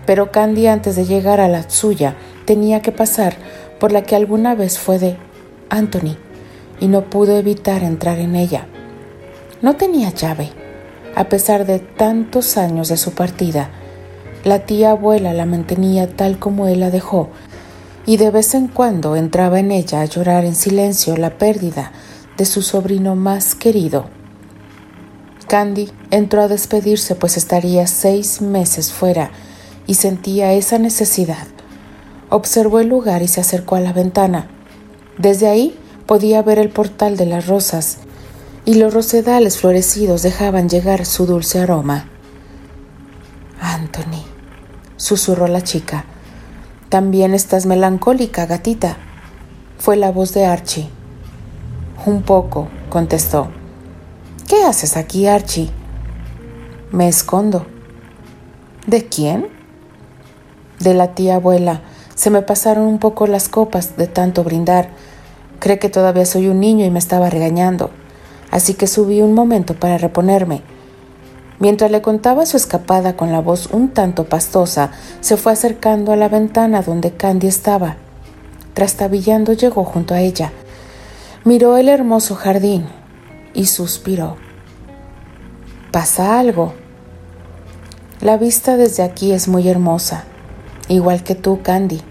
Pero 0.07 0.31
Candy 0.31 0.65
antes 0.65 0.95
de 0.95 1.05
llegar 1.05 1.39
a 1.39 1.47
la 1.47 1.69
suya 1.69 2.15
tenía 2.45 2.81
que 2.81 2.91
pasar 2.91 3.35
por 3.79 3.91
la 3.91 4.01
que 4.01 4.15
alguna 4.15 4.55
vez 4.55 4.79
fue 4.79 4.97
de 4.97 5.15
Anthony 5.69 6.17
y 6.79 6.87
no 6.87 7.03
pudo 7.11 7.37
evitar 7.37 7.83
entrar 7.83 8.17
en 8.17 8.35
ella. 8.35 8.65
No 9.61 9.75
tenía 9.75 10.09
llave. 10.09 10.60
A 11.15 11.25
pesar 11.25 11.65
de 11.65 11.79
tantos 11.79 12.57
años 12.57 12.87
de 12.87 12.97
su 12.97 13.11
partida, 13.11 13.69
la 14.43 14.59
tía 14.59 14.91
abuela 14.91 15.33
la 15.33 15.45
mantenía 15.45 16.15
tal 16.15 16.39
como 16.39 16.67
él 16.67 16.79
la 16.79 16.89
dejó, 16.89 17.29
y 18.05 18.17
de 18.17 18.31
vez 18.31 18.55
en 18.55 18.67
cuando 18.67 19.15
entraba 19.15 19.59
en 19.59 19.71
ella 19.71 20.01
a 20.01 20.05
llorar 20.05 20.45
en 20.45 20.55
silencio 20.55 21.17
la 21.17 21.37
pérdida 21.37 21.91
de 22.37 22.45
su 22.45 22.61
sobrino 22.61 23.15
más 23.15 23.55
querido. 23.55 24.05
Candy 25.47 25.89
entró 26.11 26.41
a 26.41 26.47
despedirse 26.47 27.15
pues 27.15 27.35
estaría 27.35 27.85
seis 27.87 28.41
meses 28.41 28.93
fuera 28.93 29.31
y 29.85 29.95
sentía 29.95 30.53
esa 30.53 30.79
necesidad. 30.79 31.45
Observó 32.29 32.79
el 32.79 32.87
lugar 32.87 33.21
y 33.21 33.27
se 33.27 33.41
acercó 33.41 33.75
a 33.75 33.81
la 33.81 33.91
ventana. 33.91 34.47
Desde 35.17 35.49
ahí 35.49 35.77
podía 36.05 36.41
ver 36.41 36.57
el 36.57 36.69
portal 36.69 37.17
de 37.17 37.25
las 37.25 37.47
rosas 37.47 37.97
y 38.71 38.75
los 38.75 38.93
rosedales 38.93 39.57
florecidos 39.57 40.21
dejaban 40.21 40.69
llegar 40.69 41.05
su 41.05 41.25
dulce 41.25 41.59
aroma. 41.59 42.07
Anthony, 43.59 44.23
susurró 44.95 45.49
la 45.49 45.61
chica. 45.61 46.05
También 46.87 47.33
estás 47.33 47.65
melancólica, 47.65 48.45
gatita. 48.45 48.95
Fue 49.77 49.97
la 49.97 50.09
voz 50.09 50.33
de 50.33 50.45
Archie. 50.45 50.87
Un 52.05 52.21
poco, 52.21 52.69
contestó. 52.89 53.49
¿Qué 54.47 54.63
haces 54.63 54.95
aquí, 54.95 55.27
Archie? 55.27 55.69
Me 56.93 57.09
escondo. 57.09 57.65
¿De 58.87 59.03
quién? 59.03 59.49
De 60.79 60.93
la 60.93 61.13
tía 61.13 61.35
abuela. 61.35 61.81
Se 62.15 62.29
me 62.29 62.41
pasaron 62.41 62.85
un 62.85 62.99
poco 62.99 63.27
las 63.27 63.49
copas 63.49 63.97
de 63.97 64.07
tanto 64.07 64.45
brindar. 64.45 64.91
Cree 65.59 65.77
que 65.77 65.89
todavía 65.89 66.23
soy 66.23 66.47
un 66.47 66.61
niño 66.61 66.85
y 66.85 66.89
me 66.89 66.99
estaba 66.99 67.29
regañando. 67.29 67.91
Así 68.51 68.73
que 68.73 68.85
subí 68.85 69.21
un 69.21 69.33
momento 69.33 69.73
para 69.73 69.97
reponerme. 69.97 70.61
Mientras 71.59 71.89
le 71.89 72.01
contaba 72.01 72.45
su 72.45 72.57
escapada 72.57 73.15
con 73.15 73.31
la 73.31 73.39
voz 73.39 73.69
un 73.71 73.89
tanto 73.89 74.25
pastosa, 74.25 74.91
se 75.21 75.37
fue 75.37 75.53
acercando 75.53 76.11
a 76.11 76.15
la 76.17 76.27
ventana 76.27 76.81
donde 76.81 77.11
Candy 77.11 77.47
estaba. 77.47 77.95
Trastabillando 78.73 79.53
llegó 79.53 79.83
junto 79.83 80.13
a 80.13 80.21
ella. 80.21 80.51
Miró 81.45 81.77
el 81.77 81.87
hermoso 81.87 82.35
jardín 82.35 82.85
y 83.53 83.67
suspiró. 83.67 84.37
¿Pasa 85.91 86.39
algo? 86.39 86.73
La 88.21 88.37
vista 88.37 88.77
desde 88.77 89.03
aquí 89.03 89.31
es 89.31 89.47
muy 89.47 89.67
hermosa, 89.67 90.25
igual 90.87 91.23
que 91.23 91.35
tú, 91.35 91.61
Candy. 91.61 92.01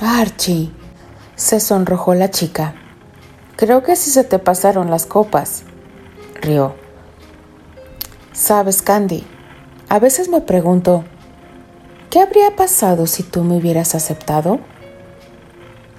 Archie, 0.00 0.70
se 1.36 1.60
sonrojó 1.60 2.14
la 2.14 2.30
chica. 2.30 2.74
Creo 3.56 3.82
que 3.82 3.94
sí 3.94 4.10
se 4.10 4.24
te 4.24 4.38
pasaron 4.38 4.90
las 4.90 5.06
copas, 5.06 5.62
rió. 6.40 6.74
Sabes, 8.32 8.82
Candy, 8.82 9.24
a 9.88 10.00
veces 10.00 10.28
me 10.28 10.40
pregunto, 10.40 11.04
¿qué 12.10 12.20
habría 12.20 12.56
pasado 12.56 13.06
si 13.06 13.22
tú 13.22 13.44
me 13.44 13.56
hubieras 13.56 13.94
aceptado? 13.94 14.58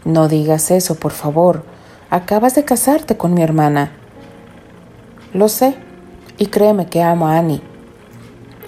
No 0.03 0.27
digas 0.27 0.69
eso, 0.69 0.95
por 0.95 1.13
favor. 1.13 1.63
Acabas 2.09 2.55
de 2.55 2.65
casarte 2.65 3.15
con 3.15 3.33
mi 3.33 3.41
hermana. 3.41 3.93
Lo 5.33 5.47
sé, 5.47 5.75
y 6.37 6.47
créeme 6.47 6.87
que 6.87 7.01
amo 7.01 7.27
a 7.27 7.37
Annie. 7.37 7.61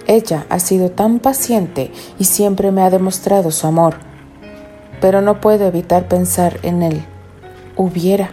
Ella 0.06 0.46
ha 0.48 0.58
sido 0.58 0.90
tan 0.90 1.18
paciente 1.18 1.92
y 2.18 2.24
siempre 2.24 2.72
me 2.72 2.80
ha 2.80 2.88
demostrado 2.88 3.50
su 3.50 3.66
amor, 3.66 3.96
pero 5.02 5.20
no 5.20 5.42
puedo 5.42 5.66
evitar 5.66 6.08
pensar 6.08 6.58
en 6.62 6.82
él. 6.82 7.04
Hubiera. 7.76 8.30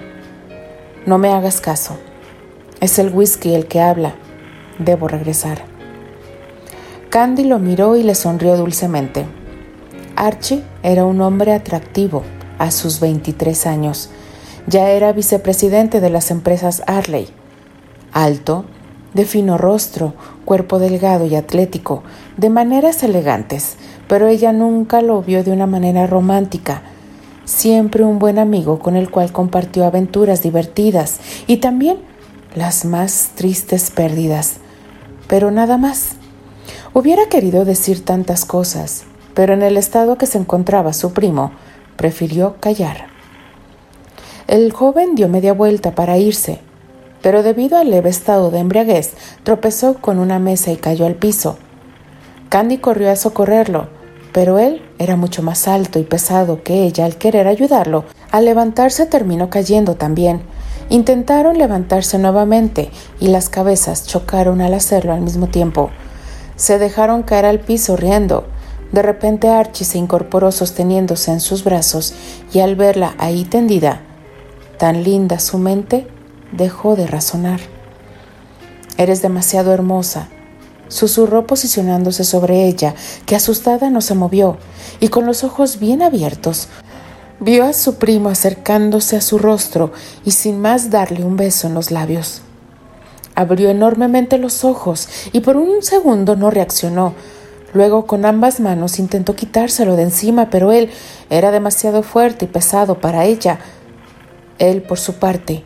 No 1.05 1.19
me 1.19 1.29
hagas 1.29 1.61
caso. 1.61 1.97
Es 2.81 2.97
el 2.97 3.13
whisky 3.13 3.53
el 3.53 3.67
que 3.67 3.79
habla. 3.79 4.15
Debo 4.79 5.07
regresar. 5.07 5.63
Candy 7.11 7.43
lo 7.43 7.59
miró 7.59 7.95
y 7.95 8.01
le 8.01 8.15
sonrió 8.15 8.57
dulcemente. 8.57 9.27
Archie 10.15 10.63
era 10.81 11.05
un 11.05 11.21
hombre 11.21 11.53
atractivo 11.53 12.23
a 12.57 12.71
sus 12.71 12.99
23 12.99 13.67
años. 13.67 14.09
Ya 14.65 14.89
era 14.89 15.13
vicepresidente 15.13 16.01
de 16.01 16.09
las 16.09 16.31
empresas 16.31 16.81
Arley. 16.87 17.27
Alto, 18.11 18.65
de 19.13 19.25
fino 19.25 19.59
rostro, 19.59 20.13
cuerpo 20.43 20.79
delgado 20.79 21.27
y 21.27 21.35
atlético, 21.35 22.01
de 22.37 22.49
maneras 22.49 23.03
elegantes, 23.03 23.77
pero 24.07 24.27
ella 24.27 24.53
nunca 24.53 25.01
lo 25.01 25.21
vio 25.21 25.43
de 25.43 25.51
una 25.51 25.67
manera 25.67 26.07
romántica. 26.07 26.81
Siempre 27.45 28.03
un 28.03 28.17
buen 28.17 28.39
amigo 28.39 28.79
con 28.79 28.95
el 28.95 29.11
cual 29.11 29.31
compartió 29.31 29.85
aventuras 29.85 30.41
divertidas 30.41 31.19
y 31.45 31.57
también 31.57 31.97
las 32.55 32.85
más 32.85 33.31
tristes 33.35 33.91
pérdidas. 33.91 34.55
Pero 35.27 35.51
nada 35.51 35.77
más. 35.77 36.15
Hubiera 36.93 37.27
querido 37.27 37.63
decir 37.63 38.03
tantas 38.03 38.45
cosas, 38.45 39.03
pero 39.35 39.53
en 39.53 39.61
el 39.61 39.77
estado 39.77 40.17
que 40.17 40.25
se 40.25 40.39
encontraba 40.39 40.93
su 40.93 41.13
primo, 41.13 41.51
prefirió 41.97 42.55
callar. 42.59 43.07
El 44.47 44.71
joven 44.71 45.15
dio 45.15 45.27
media 45.27 45.53
vuelta 45.53 45.93
para 45.93 46.17
irse, 46.17 46.61
pero 47.21 47.43
debido 47.43 47.77
al 47.77 47.91
leve 47.91 48.09
estado 48.09 48.49
de 48.49 48.59
embriaguez, 48.59 49.13
tropezó 49.43 49.95
con 49.95 50.19
una 50.19 50.39
mesa 50.39 50.71
y 50.71 50.77
cayó 50.77 51.05
al 51.05 51.15
piso. 51.15 51.57
Candy 52.49 52.77
corrió 52.77 53.11
a 53.11 53.15
socorrerlo, 53.15 53.89
pero 54.35 54.59
él 54.59 54.81
era 54.99 55.15
mucho 55.15 55.41
más 55.41 55.65
alto 55.65 55.97
y 55.97 56.03
pesado 56.03 56.61
que 56.61 56.83
ella 56.83 57.05
al 57.05 57.15
querer 57.15 57.47
ayudarlo. 57.47 58.03
Al 58.31 58.43
levantarse 58.43 59.05
terminó 59.05 59.49
cayendo 59.49 59.95
también. 59.95 60.41
Intentaron 60.89 61.57
levantarse 61.57 62.17
nuevamente 62.17 62.91
y 63.21 63.29
las 63.29 63.47
cabezas 63.47 64.05
chocaron 64.05 64.59
al 64.59 64.73
hacerlo 64.73 65.13
al 65.13 65.21
mismo 65.21 65.47
tiempo. 65.47 65.89
Se 66.57 66.79
dejaron 66.79 67.23
caer 67.23 67.45
al 67.45 67.61
piso 67.61 67.95
riendo, 67.95 68.43
de 68.91 69.01
repente 69.01 69.47
Archie 69.47 69.85
se 69.85 69.99
incorporó 69.99 70.51
sosteniéndose 70.51 71.31
en 71.31 71.39
sus 71.39 71.63
brazos 71.63 72.13
y 72.51 72.59
al 72.59 72.75
verla 72.75 73.15
ahí 73.17 73.45
tendida, 73.45 74.01
tan 74.77 75.05
linda 75.05 75.39
su 75.39 75.59
mente, 75.59 76.07
dejó 76.51 76.97
de 76.97 77.07
razonar. 77.07 77.61
Eres 78.97 79.21
demasiado 79.21 79.71
hermosa, 79.71 80.27
susurró 80.87 81.47
posicionándose 81.47 82.23
sobre 82.23 82.67
ella, 82.67 82.95
que 83.25 83.35
asustada 83.35 83.89
no 83.89 84.01
se 84.01 84.15
movió, 84.15 84.57
y 84.99 85.09
con 85.09 85.25
los 85.25 85.43
ojos 85.43 85.79
bien 85.79 86.01
abiertos, 86.01 86.67
vio 87.39 87.65
a 87.65 87.73
su 87.73 87.95
primo 87.95 88.29
acercándose 88.29 89.17
a 89.17 89.21
su 89.21 89.37
rostro 89.37 89.91
y 90.23 90.31
sin 90.31 90.61
más 90.61 90.89
darle 90.89 91.23
un 91.23 91.35
beso 91.35 91.67
en 91.67 91.73
los 91.73 91.91
labios. 91.91 92.41
Abrió 93.35 93.69
enormemente 93.69 94.37
los 94.37 94.63
ojos 94.63 95.09
y 95.33 95.41
por 95.41 95.57
un 95.57 95.83
segundo 95.83 96.35
no 96.35 96.49
reaccionó. 96.49 97.13
Luego 97.73 98.07
con 98.07 98.25
ambas 98.25 98.61
manos 98.61 98.99
intentó 98.99 99.35
quitárselo 99.35 99.97
de 99.97 100.03
encima, 100.03 100.49
pero 100.49 100.71
él 100.71 100.89
era 101.29 101.51
demasiado 101.51 102.03
fuerte 102.03 102.45
y 102.45 102.47
pesado 102.47 103.01
para 103.01 103.25
ella. 103.25 103.59
Él, 104.57 104.81
por 104.81 104.97
su 104.97 105.15
parte, 105.15 105.65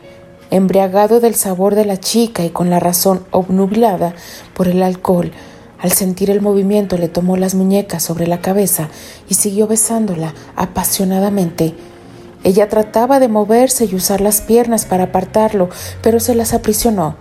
embriagado 0.51 1.19
del 1.19 1.35
sabor 1.35 1.75
de 1.75 1.85
la 1.85 1.99
chica 1.99 2.43
y 2.43 2.49
con 2.49 2.69
la 2.69 2.79
razón 2.79 3.25
obnubilada 3.31 4.13
por 4.53 4.67
el 4.67 4.81
alcohol, 4.83 5.31
al 5.79 5.91
sentir 5.93 6.29
el 6.29 6.41
movimiento 6.41 6.97
le 6.97 7.07
tomó 7.07 7.37
las 7.37 7.55
muñecas 7.55 8.03
sobre 8.03 8.27
la 8.27 8.41
cabeza 8.41 8.89
y 9.29 9.35
siguió 9.35 9.65
besándola 9.67 10.33
apasionadamente. 10.55 11.73
Ella 12.43 12.67
trataba 12.67 13.19
de 13.19 13.29
moverse 13.29 13.85
y 13.85 13.95
usar 13.95 14.19
las 14.19 14.41
piernas 14.41 14.85
para 14.85 15.05
apartarlo, 15.05 15.69
pero 16.01 16.19
se 16.19 16.35
las 16.35 16.53
aprisionó. 16.53 17.15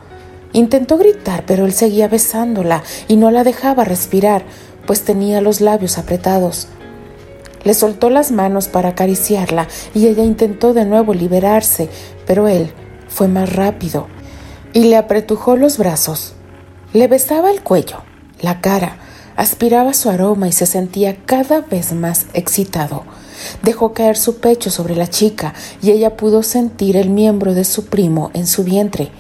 Intentó 0.52 0.97
gritar, 0.99 1.44
pero 1.47 1.66
él 1.66 1.73
seguía 1.73 2.08
besándola 2.08 2.82
y 3.06 3.16
no 3.16 3.30
la 3.30 3.44
dejaba 3.44 3.85
respirar, 3.85 4.44
pues 4.87 5.02
tenía 5.02 5.40
los 5.40 5.61
labios 5.61 5.99
apretados. 5.99 6.68
Le 7.64 7.75
soltó 7.75 8.11
las 8.11 8.32
manos 8.32 8.66
para 8.68 8.90
acariciarla 8.90 9.68
y 9.94 10.06
ella 10.06 10.25
intentó 10.25 10.73
de 10.73 10.85
nuevo 10.85 11.14
liberarse, 11.14 11.88
pero 12.26 12.49
él 12.49 12.73
fue 13.08 13.28
más 13.28 13.52
rápido 13.52 14.06
y 14.72 14.84
le 14.84 14.96
apretujó 14.96 15.56
los 15.56 15.78
brazos. 15.78 16.34
Le 16.92 17.08
besaba 17.08 17.50
el 17.50 17.62
cuello, 17.62 18.02
la 18.40 18.60
cara, 18.60 18.98
aspiraba 19.36 19.94
su 19.94 20.10
aroma 20.10 20.48
y 20.48 20.52
se 20.52 20.66
sentía 20.66 21.16
cada 21.26 21.60
vez 21.60 21.92
más 21.92 22.26
excitado. 22.34 23.04
Dejó 23.62 23.92
caer 23.92 24.16
su 24.16 24.38
pecho 24.38 24.70
sobre 24.70 24.96
la 24.96 25.08
chica 25.08 25.54
y 25.80 25.90
ella 25.90 26.16
pudo 26.16 26.42
sentir 26.42 26.96
el 26.96 27.10
miembro 27.10 27.54
de 27.54 27.64
su 27.64 27.86
primo 27.86 28.30
en 28.34 28.46
su 28.46 28.64
vientre. 28.64 29.10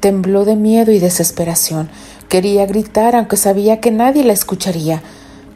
Tembló 0.00 0.44
de 0.44 0.56
miedo 0.56 0.92
y 0.92 0.98
desesperación. 0.98 1.88
Quería 2.28 2.66
gritar 2.66 3.16
aunque 3.16 3.36
sabía 3.36 3.80
que 3.80 3.90
nadie 3.90 4.22
la 4.22 4.34
escucharía. 4.34 5.02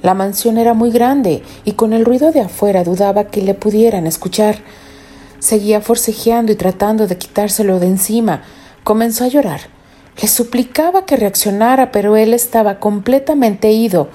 La 0.00 0.14
mansión 0.14 0.58
era 0.58 0.74
muy 0.74 0.90
grande 0.90 1.42
y 1.64 1.72
con 1.72 1.92
el 1.92 2.04
ruido 2.04 2.32
de 2.32 2.40
afuera 2.40 2.82
dudaba 2.82 3.24
que 3.24 3.42
le 3.42 3.54
pudieran 3.54 4.06
escuchar. 4.06 4.58
Seguía 5.42 5.80
forcejeando 5.80 6.52
y 6.52 6.54
tratando 6.54 7.08
de 7.08 7.18
quitárselo 7.18 7.80
de 7.80 7.88
encima. 7.88 8.44
Comenzó 8.84 9.24
a 9.24 9.26
llorar. 9.26 9.62
Le 10.22 10.28
suplicaba 10.28 11.04
que 11.04 11.16
reaccionara, 11.16 11.90
pero 11.90 12.16
él 12.16 12.32
estaba 12.32 12.78
completamente 12.78 13.72
ido. 13.72 14.08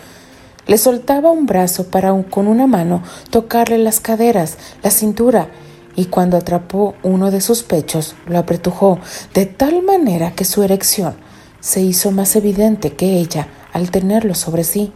Le 0.68 0.78
soltaba 0.78 1.30
un 1.30 1.46
brazo 1.46 1.88
para 1.92 2.14
con 2.30 2.48
una 2.48 2.66
mano 2.66 3.04
tocarle 3.30 3.78
las 3.78 4.00
caderas, 4.00 4.58
la 4.82 4.90
cintura, 4.90 5.50
y 5.98 6.06
cuando 6.06 6.38
atrapó 6.38 6.96
uno 7.04 7.30
de 7.30 7.42
sus 7.42 7.62
pechos, 7.62 8.16
lo 8.26 8.38
apretujó 8.38 8.98
de 9.34 9.48
tal 9.48 9.84
manera 9.84 10.32
que 10.32 10.46
su 10.46 10.64
erección 10.64 11.18
se 11.60 11.82
hizo 11.82 12.12
más 12.12 12.38
evidente 12.38 12.94
que 12.94 13.20
ella 13.20 13.50
al 13.74 13.92
tenerlo 13.92 14.34
sobre 14.34 14.64
sí. 14.64 14.94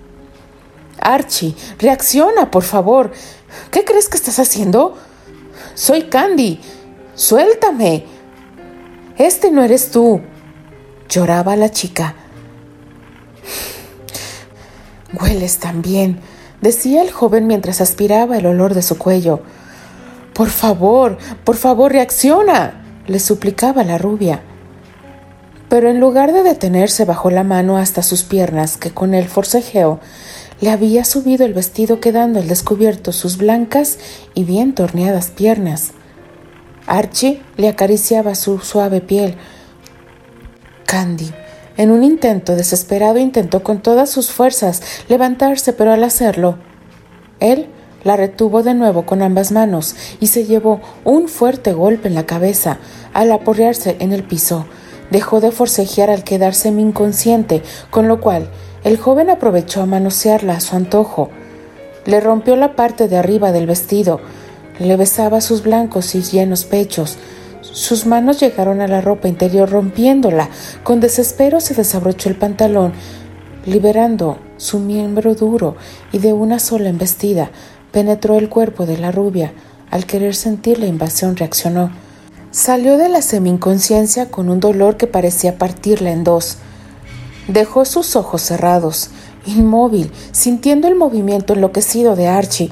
Archie, 1.01 1.55
reacciona, 1.77 2.51
por 2.51 2.63
favor. 2.63 3.11
¿Qué 3.69 3.83
crees 3.83 4.07
que 4.07 4.15
estás 4.15 4.39
haciendo? 4.39 4.95
Soy 5.73 6.03
Candy. 6.03 6.59
Suéltame. 7.15 8.05
Este 9.17 9.51
no 9.51 9.63
eres 9.63 9.91
tú. 9.91 10.21
Lloraba 11.09 11.55
la 11.55 11.71
chica. 11.71 12.15
Hueles 15.13 15.59
tan 15.59 15.81
bien, 15.81 16.19
decía 16.61 17.01
el 17.01 17.11
joven 17.11 17.45
mientras 17.45 17.81
aspiraba 17.81 18.37
el 18.37 18.45
olor 18.45 18.73
de 18.73 18.81
su 18.81 18.97
cuello. 18.97 19.41
Por 20.33 20.49
favor, 20.49 21.17
por 21.43 21.57
favor, 21.57 21.91
reacciona, 21.91 22.81
le 23.07 23.19
suplicaba 23.19 23.83
la 23.83 23.97
rubia. 23.97 24.41
Pero 25.67 25.89
en 25.89 25.99
lugar 25.99 26.31
de 26.31 26.43
detenerse 26.43 27.03
bajó 27.03 27.29
la 27.29 27.43
mano 27.43 27.77
hasta 27.77 28.03
sus 28.03 28.23
piernas, 28.23 28.77
que 28.77 28.91
con 28.91 29.13
el 29.13 29.27
forcejeo 29.27 29.99
le 30.61 30.69
había 30.69 31.03
subido 31.03 31.45
el 31.45 31.53
vestido 31.53 31.99
quedando 31.99 32.39
al 32.39 32.47
descubierto 32.47 33.11
sus 33.11 33.37
blancas 33.37 33.97
y 34.35 34.43
bien 34.43 34.73
torneadas 34.73 35.31
piernas. 35.31 35.91
Archie 36.85 37.41
le 37.57 37.67
acariciaba 37.67 38.35
su 38.35 38.59
suave 38.59 39.01
piel. 39.01 39.35
Candy, 40.85 41.31
en 41.77 41.91
un 41.91 42.03
intento 42.03 42.55
desesperado, 42.55 43.17
intentó 43.17 43.63
con 43.63 43.81
todas 43.81 44.09
sus 44.09 44.31
fuerzas 44.31 44.81
levantarse, 45.09 45.73
pero 45.73 45.91
al 45.91 46.03
hacerlo, 46.03 46.57
él 47.39 47.69
la 48.03 48.15
retuvo 48.15 48.63
de 48.63 48.73
nuevo 48.73 49.05
con 49.05 49.21
ambas 49.21 49.51
manos 49.51 49.95
y 50.19 50.27
se 50.27 50.45
llevó 50.45 50.81
un 51.03 51.27
fuerte 51.27 51.73
golpe 51.73 52.07
en 52.07 52.15
la 52.15 52.25
cabeza 52.25 52.77
al 53.13 53.31
aporrearse 53.31 53.95
en 53.99 54.11
el 54.11 54.23
piso. 54.23 54.65
Dejó 55.11 55.39
de 55.41 55.51
forcejear 55.51 56.09
al 56.09 56.23
quedarse 56.23 56.69
inconsciente, 56.69 57.63
con 57.89 58.07
lo 58.07 58.21
cual 58.21 58.49
el 58.83 58.97
joven 58.97 59.29
aprovechó 59.29 59.81
a 59.81 59.85
manosearla 59.85 60.53
a 60.53 60.59
su 60.59 60.75
antojo. 60.75 61.29
Le 62.05 62.19
rompió 62.19 62.55
la 62.55 62.75
parte 62.75 63.07
de 63.07 63.17
arriba 63.17 63.51
del 63.51 63.67
vestido, 63.67 64.19
le 64.79 64.95
besaba 64.97 65.41
sus 65.41 65.63
blancos 65.63 66.15
y 66.15 66.21
llenos 66.21 66.65
pechos. 66.65 67.17
Sus 67.61 68.05
manos 68.05 68.39
llegaron 68.39 68.81
a 68.81 68.87
la 68.87 69.01
ropa 69.01 69.27
interior 69.27 69.69
rompiéndola. 69.69 70.49
Con 70.83 70.99
desespero 70.99 71.61
se 71.61 71.75
desabrochó 71.75 72.29
el 72.29 72.35
pantalón, 72.35 72.93
liberando 73.65 74.39
su 74.57 74.79
miembro 74.79 75.35
duro 75.35 75.75
y 76.11 76.17
de 76.17 76.33
una 76.33 76.57
sola 76.57 76.89
embestida 76.89 77.51
penetró 77.91 78.37
el 78.37 78.49
cuerpo 78.49 78.85
de 78.85 78.97
la 78.97 79.11
rubia. 79.11 79.53
Al 79.89 80.05
querer 80.05 80.35
sentir 80.35 80.79
la 80.79 80.87
invasión 80.87 81.35
reaccionó. 81.35 81.91
Salió 82.51 82.97
de 82.97 83.09
la 83.09 83.21
semi-inconsciencia 83.21 84.29
con 84.29 84.49
un 84.49 84.59
dolor 84.59 84.97
que 84.97 85.07
parecía 85.07 85.57
partirla 85.57 86.11
en 86.11 86.23
dos. 86.23 86.57
Dejó 87.51 87.83
sus 87.83 88.15
ojos 88.15 88.43
cerrados, 88.43 89.09
inmóvil, 89.45 90.09
sintiendo 90.31 90.87
el 90.87 90.95
movimiento 90.95 91.53
enloquecido 91.53 92.15
de 92.15 92.29
Archie, 92.29 92.71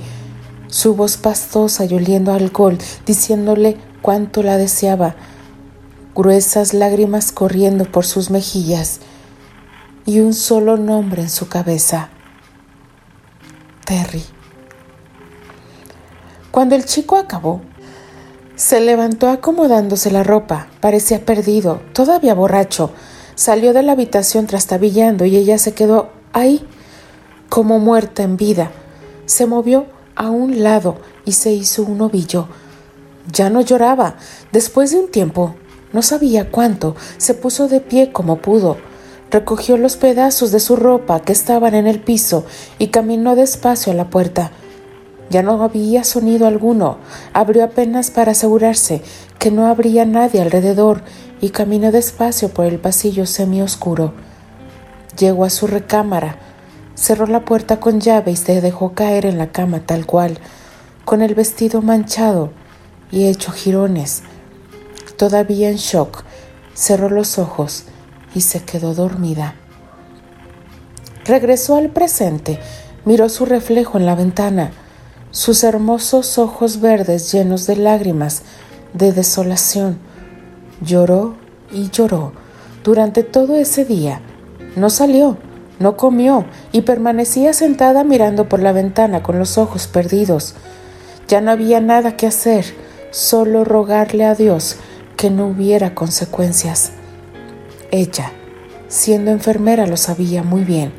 su 0.67 0.95
voz 0.95 1.17
pastosa 1.17 1.83
y 1.83 1.93
oliendo 1.93 2.31
alcohol, 2.31 2.77
diciéndole 3.05 3.75
cuánto 4.01 4.41
la 4.41 4.55
deseaba, 4.55 5.15
gruesas 6.15 6.73
lágrimas 6.73 7.33
corriendo 7.33 7.83
por 7.91 8.05
sus 8.05 8.29
mejillas 8.29 9.01
y 10.05 10.21
un 10.21 10.33
solo 10.33 10.77
nombre 10.77 11.23
en 11.23 11.29
su 11.29 11.49
cabeza, 11.49 12.07
Terry. 13.83 14.23
Cuando 16.51 16.75
el 16.75 16.85
chico 16.85 17.17
acabó, 17.17 17.59
se 18.55 18.79
levantó 18.79 19.27
acomodándose 19.27 20.09
la 20.09 20.23
ropa, 20.23 20.67
parecía 20.79 21.25
perdido, 21.25 21.81
todavía 21.91 22.33
borracho, 22.33 22.91
Salió 23.39 23.71
de 23.71 23.83
la 23.83 23.93
habitación 23.93 24.47
trastabillando 24.47 25.23
y 25.23 25.37
ella 25.37 25.57
se 25.59 25.71
quedó 25.71 26.09
ahí, 26.33 26.67
como 27.47 27.79
muerta 27.79 28.21
en 28.21 28.35
vida. 28.35 28.69
Se 29.27 29.45
movió 29.45 29.85
a 30.15 30.29
un 30.29 30.61
lado 30.61 30.97
y 31.23 31.31
se 31.31 31.53
hizo 31.53 31.83
un 31.83 32.01
ovillo. 32.01 32.49
Ya 33.31 33.49
no 33.49 33.61
lloraba. 33.61 34.17
Después 34.51 34.91
de 34.91 34.99
un 34.99 35.09
tiempo, 35.09 35.55
no 35.93 36.01
sabía 36.01 36.51
cuánto, 36.51 36.97
se 37.15 37.33
puso 37.33 37.69
de 37.69 37.79
pie 37.79 38.11
como 38.11 38.41
pudo. 38.41 38.75
Recogió 39.31 39.77
los 39.77 39.95
pedazos 39.95 40.51
de 40.51 40.59
su 40.59 40.75
ropa 40.75 41.21
que 41.21 41.31
estaban 41.31 41.75
en 41.75 41.87
el 41.87 42.01
piso 42.01 42.43
y 42.77 42.87
caminó 42.87 43.37
despacio 43.37 43.93
a 43.93 43.95
la 43.95 44.09
puerta. 44.09 44.51
Ya 45.29 45.43
no 45.43 45.61
había 45.63 46.03
sonido 46.03 46.47
alguno. 46.47 46.97
Abrió 47.33 47.63
apenas 47.63 48.11
para 48.11 48.31
asegurarse 48.31 49.01
que 49.37 49.51
no 49.51 49.67
habría 49.67 50.05
nadie 50.05 50.41
alrededor 50.41 51.03
y 51.41 51.49
caminó 51.49 51.91
despacio 51.91 52.49
por 52.49 52.65
el 52.65 52.79
pasillo 52.79 53.25
semioscuro. 53.25 54.13
Llegó 55.17 55.45
a 55.45 55.49
su 55.49 55.67
recámara, 55.67 56.37
cerró 56.95 57.27
la 57.27 57.45
puerta 57.45 57.79
con 57.79 57.99
llave 57.99 58.31
y 58.31 58.35
se 58.35 58.61
dejó 58.61 58.93
caer 58.93 59.25
en 59.25 59.37
la 59.37 59.51
cama 59.51 59.81
tal 59.85 60.05
cual, 60.05 60.39
con 61.05 61.21
el 61.21 61.35
vestido 61.35 61.81
manchado 61.81 62.51
y 63.11 63.25
hecho 63.25 63.51
jirones. 63.51 64.23
Todavía 65.17 65.69
en 65.69 65.77
shock, 65.77 66.23
cerró 66.73 67.09
los 67.09 67.37
ojos 67.37 67.85
y 68.33 68.41
se 68.41 68.63
quedó 68.63 68.93
dormida. 68.93 69.55
Regresó 71.25 71.75
al 71.75 71.89
presente, 71.89 72.59
miró 73.05 73.29
su 73.29 73.45
reflejo 73.45 73.97
en 73.97 74.05
la 74.05 74.15
ventana, 74.15 74.71
sus 75.31 75.63
hermosos 75.63 76.37
ojos 76.37 76.81
verdes 76.81 77.31
llenos 77.31 77.67
de 77.67 77.75
lágrimas, 77.75 78.43
de 78.93 79.11
desolación, 79.11 79.99
Lloró 80.81 81.35
y 81.73 81.89
lloró 81.89 82.31
durante 82.85 83.23
todo 83.23 83.57
ese 83.57 83.83
día. 83.83 84.21
No 84.77 84.89
salió, 84.89 85.37
no 85.77 85.97
comió 85.97 86.45
y 86.71 86.81
permanecía 86.81 87.51
sentada 87.51 88.05
mirando 88.05 88.47
por 88.47 88.61
la 88.61 88.71
ventana 88.71 89.21
con 89.21 89.37
los 89.37 89.57
ojos 89.57 89.87
perdidos. 89.87 90.55
Ya 91.27 91.41
no 91.41 91.51
había 91.51 91.81
nada 91.81 92.15
que 92.15 92.27
hacer, 92.27 92.65
solo 93.11 93.65
rogarle 93.65 94.23
a 94.23 94.35
Dios 94.35 94.77
que 95.17 95.29
no 95.29 95.47
hubiera 95.47 95.93
consecuencias. 95.95 96.91
Ella 97.91 98.31
siendo 98.87 99.31
enfermera 99.31 99.85
lo 99.85 99.97
sabía 99.97 100.43
muy 100.43 100.63
bien. 100.63 100.93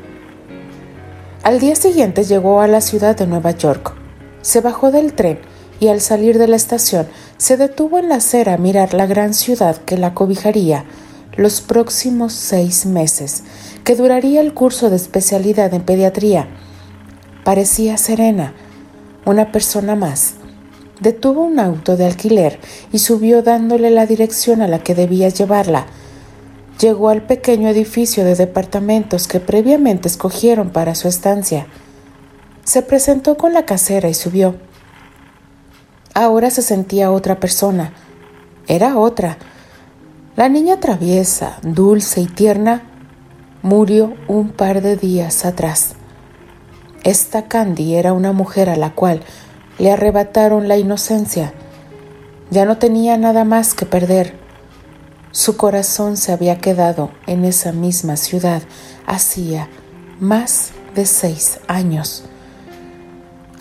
Al 1.43 1.59
día 1.59 1.75
siguiente 1.75 2.23
llegó 2.23 2.61
a 2.61 2.67
la 2.67 2.81
ciudad 2.81 3.17
de 3.17 3.25
Nueva 3.25 3.51
York. 3.51 4.00
Se 4.41 4.61
bajó 4.61 4.91
del 4.91 5.13
tren 5.13 5.39
y 5.79 5.87
al 5.87 6.01
salir 6.01 6.37
de 6.37 6.47
la 6.47 6.55
estación 6.55 7.07
se 7.37 7.57
detuvo 7.57 7.99
en 7.99 8.09
la 8.09 8.15
acera 8.15 8.53
a 8.53 8.57
mirar 8.57 8.93
la 8.93 9.05
gran 9.05 9.33
ciudad 9.33 9.77
que 9.77 9.97
la 9.97 10.13
cobijaría 10.13 10.85
los 11.37 11.61
próximos 11.61 12.33
seis 12.33 12.85
meses, 12.85 13.43
que 13.83 13.95
duraría 13.95 14.41
el 14.41 14.53
curso 14.53 14.89
de 14.89 14.97
especialidad 14.97 15.73
en 15.73 15.83
pediatría. 15.83 16.47
Parecía 17.43 17.97
serena, 17.97 18.53
una 19.25 19.51
persona 19.51 19.95
más. 19.95 20.35
Detuvo 20.99 21.43
un 21.43 21.59
auto 21.59 21.97
de 21.97 22.05
alquiler 22.05 22.59
y 22.91 22.99
subió 22.99 23.41
dándole 23.41 23.89
la 23.89 24.05
dirección 24.05 24.61
a 24.61 24.67
la 24.67 24.79
que 24.79 24.93
debía 24.93 25.29
llevarla. 25.29 25.87
Llegó 26.79 27.09
al 27.09 27.23
pequeño 27.23 27.69
edificio 27.69 28.23
de 28.23 28.35
departamentos 28.35 29.27
que 29.27 29.39
previamente 29.39 30.07
escogieron 30.07 30.69
para 30.69 30.95
su 30.95 31.07
estancia. 31.07 31.67
Se 32.63 32.81
presentó 32.81 33.37
con 33.37 33.53
la 33.53 33.65
casera 33.65 34.09
y 34.09 34.13
subió. 34.13 34.55
Ahora 36.13 36.49
se 36.49 36.61
sentía 36.61 37.11
otra 37.11 37.39
persona. 37.39 37.93
Era 38.67 38.97
otra. 38.97 39.37
La 40.35 40.49
niña 40.49 40.79
traviesa, 40.79 41.57
dulce 41.63 42.21
y 42.21 42.27
tierna 42.27 42.83
murió 43.61 44.13
un 44.27 44.49
par 44.49 44.81
de 44.81 44.97
días 44.97 45.45
atrás. 45.45 45.95
Esta 47.03 47.47
Candy 47.47 47.95
era 47.95 48.13
una 48.13 48.31
mujer 48.31 48.69
a 48.69 48.75
la 48.75 48.93
cual 48.93 49.21
le 49.79 49.91
arrebataron 49.91 50.67
la 50.67 50.77
inocencia. 50.77 51.53
Ya 52.49 52.65
no 52.65 52.77
tenía 52.77 53.17
nada 53.17 53.43
más 53.43 53.73
que 53.73 53.85
perder. 53.85 54.35
Su 55.31 55.57
corazón 55.57 56.17
se 56.17 56.31
había 56.31 56.57
quedado 56.59 57.11
en 57.25 57.45
esa 57.45 57.71
misma 57.71 58.17
ciudad 58.17 58.61
hacía 59.07 59.69
más 60.19 60.71
de 60.93 61.05
seis 61.05 61.59
años. 61.67 62.25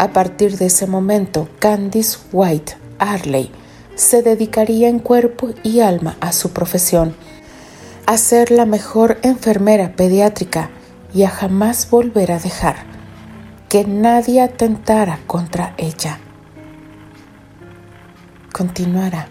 A 0.00 0.14
partir 0.14 0.56
de 0.56 0.64
ese 0.64 0.86
momento, 0.86 1.50
Candice 1.58 2.16
White 2.32 2.74
Arley 2.98 3.52
se 3.96 4.22
dedicaría 4.22 4.88
en 4.88 4.98
cuerpo 4.98 5.50
y 5.62 5.80
alma 5.80 6.16
a 6.22 6.32
su 6.32 6.54
profesión, 6.54 7.14
a 8.06 8.16
ser 8.16 8.50
la 8.50 8.64
mejor 8.64 9.18
enfermera 9.20 9.92
pediátrica 9.96 10.70
y 11.12 11.24
a 11.24 11.28
jamás 11.28 11.90
volver 11.90 12.32
a 12.32 12.38
dejar 12.38 12.76
que 13.68 13.84
nadie 13.84 14.40
atentara 14.40 15.18
contra 15.26 15.74
ella. 15.76 16.18
Continuará. 18.54 19.28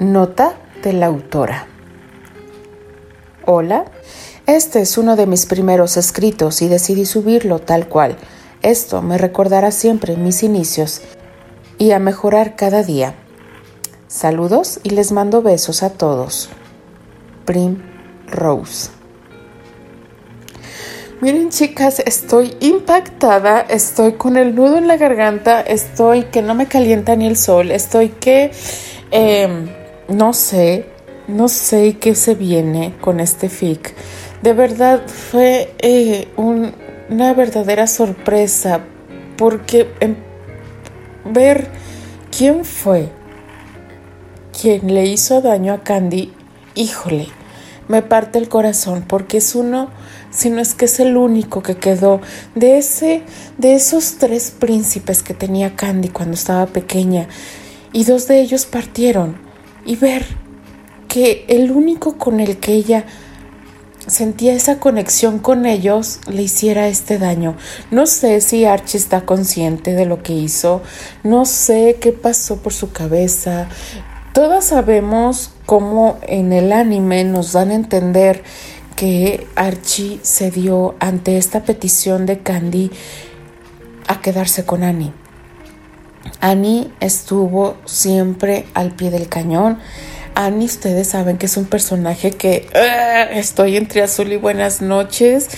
Nota 0.00 0.54
de 0.82 0.92
la 0.92 1.06
autora. 1.06 1.68
Hola, 3.46 3.84
este 4.46 4.80
es 4.80 4.96
uno 4.96 5.16
de 5.16 5.26
mis 5.26 5.44
primeros 5.44 5.98
escritos 5.98 6.62
y 6.62 6.68
decidí 6.68 7.04
subirlo 7.04 7.58
tal 7.58 7.88
cual. 7.88 8.16
Esto 8.62 9.02
me 9.02 9.18
recordará 9.18 9.70
siempre 9.70 10.16
mis 10.16 10.42
inicios 10.42 11.02
y 11.76 11.90
a 11.90 11.98
mejorar 11.98 12.56
cada 12.56 12.82
día. 12.82 13.14
Saludos 14.08 14.80
y 14.82 14.90
les 14.90 15.12
mando 15.12 15.42
besos 15.42 15.82
a 15.82 15.90
todos. 15.90 16.48
Prim 17.44 17.82
Rose. 18.28 18.88
Miren 21.20 21.50
chicas, 21.50 22.00
estoy 22.00 22.56
impactada, 22.60 23.60
estoy 23.60 24.14
con 24.14 24.38
el 24.38 24.54
nudo 24.54 24.78
en 24.78 24.88
la 24.88 24.96
garganta, 24.96 25.60
estoy 25.60 26.24
que 26.24 26.40
no 26.40 26.54
me 26.54 26.66
calienta 26.66 27.14
ni 27.14 27.26
el 27.26 27.36
sol, 27.36 27.70
estoy 27.70 28.08
que 28.08 28.52
em, 29.10 29.68
no 30.08 30.32
sé, 30.32 30.93
no 31.28 31.48
sé 31.48 31.96
qué 31.98 32.14
se 32.14 32.34
viene 32.34 32.94
con 33.00 33.20
este 33.20 33.48
fic. 33.48 33.94
De 34.42 34.52
verdad 34.52 35.02
fue 35.06 35.74
eh, 35.78 36.28
una 36.36 37.32
verdadera 37.34 37.86
sorpresa 37.86 38.80
porque 39.36 39.90
em, 40.00 40.16
ver 41.24 41.68
quién 42.36 42.64
fue 42.64 43.08
quien 44.60 44.94
le 44.94 45.06
hizo 45.06 45.40
daño 45.40 45.72
a 45.72 45.82
Candy, 45.82 46.32
híjole, 46.74 47.26
me 47.88 48.02
parte 48.02 48.38
el 48.38 48.48
corazón 48.48 49.04
porque 49.06 49.38
es 49.38 49.54
uno 49.54 49.90
sino 50.30 50.60
es 50.60 50.74
que 50.74 50.86
es 50.86 50.98
el 51.00 51.16
único 51.16 51.62
que 51.62 51.76
quedó 51.76 52.20
de 52.54 52.78
ese 52.78 53.22
de 53.56 53.74
esos 53.74 54.16
tres 54.18 54.50
príncipes 54.50 55.22
que 55.22 55.34
tenía 55.34 55.76
Candy 55.76 56.08
cuando 56.08 56.34
estaba 56.34 56.66
pequeña 56.66 57.28
y 57.92 58.04
dos 58.04 58.26
de 58.26 58.40
ellos 58.40 58.66
partieron 58.66 59.36
y 59.84 59.96
ver 59.96 60.24
que 61.08 61.44
el 61.48 61.70
único 61.70 62.18
con 62.18 62.40
el 62.40 62.58
que 62.58 62.72
ella 62.72 63.04
sentía 64.06 64.52
esa 64.52 64.78
conexión 64.78 65.38
con 65.38 65.66
ellos 65.66 66.20
le 66.28 66.42
hiciera 66.42 66.88
este 66.88 67.18
daño. 67.18 67.56
No 67.90 68.06
sé 68.06 68.40
si 68.40 68.64
Archie 68.64 68.98
está 68.98 69.24
consciente 69.24 69.94
de 69.94 70.06
lo 70.06 70.22
que 70.22 70.32
hizo, 70.32 70.82
no 71.22 71.46
sé 71.46 71.98
qué 72.00 72.12
pasó 72.12 72.58
por 72.58 72.72
su 72.72 72.92
cabeza. 72.92 73.68
Todas 74.32 74.66
sabemos 74.66 75.52
cómo 75.64 76.18
en 76.22 76.52
el 76.52 76.72
anime 76.72 77.24
nos 77.24 77.52
dan 77.52 77.70
a 77.70 77.74
entender 77.74 78.42
que 78.96 79.46
Archie 79.56 80.20
cedió 80.22 80.94
ante 81.00 81.38
esta 81.38 81.62
petición 81.62 82.26
de 82.26 82.38
Candy 82.40 82.90
a 84.06 84.20
quedarse 84.20 84.64
con 84.64 84.82
Annie. 84.82 85.12
Annie 86.40 86.90
estuvo 87.00 87.76
siempre 87.84 88.66
al 88.74 88.94
pie 88.94 89.10
del 89.10 89.28
cañón. 89.28 89.78
Annie, 90.34 90.66
ustedes 90.66 91.08
saben 91.08 91.38
que 91.38 91.46
es 91.46 91.56
un 91.56 91.64
personaje 91.64 92.32
que 92.32 92.66
ah, 92.74 93.22
estoy 93.32 93.76
entre 93.76 94.02
azul 94.02 94.32
y 94.32 94.36
buenas 94.36 94.82
noches, 94.82 95.48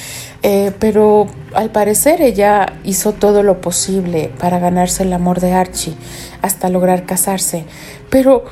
eh, 0.43 0.71
pero 0.79 1.29
al 1.55 1.71
parecer 1.71 2.21
ella 2.21 2.75
hizo 2.85 3.13
todo 3.13 3.43
lo 3.43 3.63
posible 3.63 4.31
para 4.39 4.59
ganarse 4.59 5.05
el 5.05 5.15
amor 5.15 5.41
de 5.41 5.53
Archie 5.55 5.95
hasta 6.43 6.69
lograr 6.69 7.07
casarse. 7.07 7.65
Pero 8.11 8.45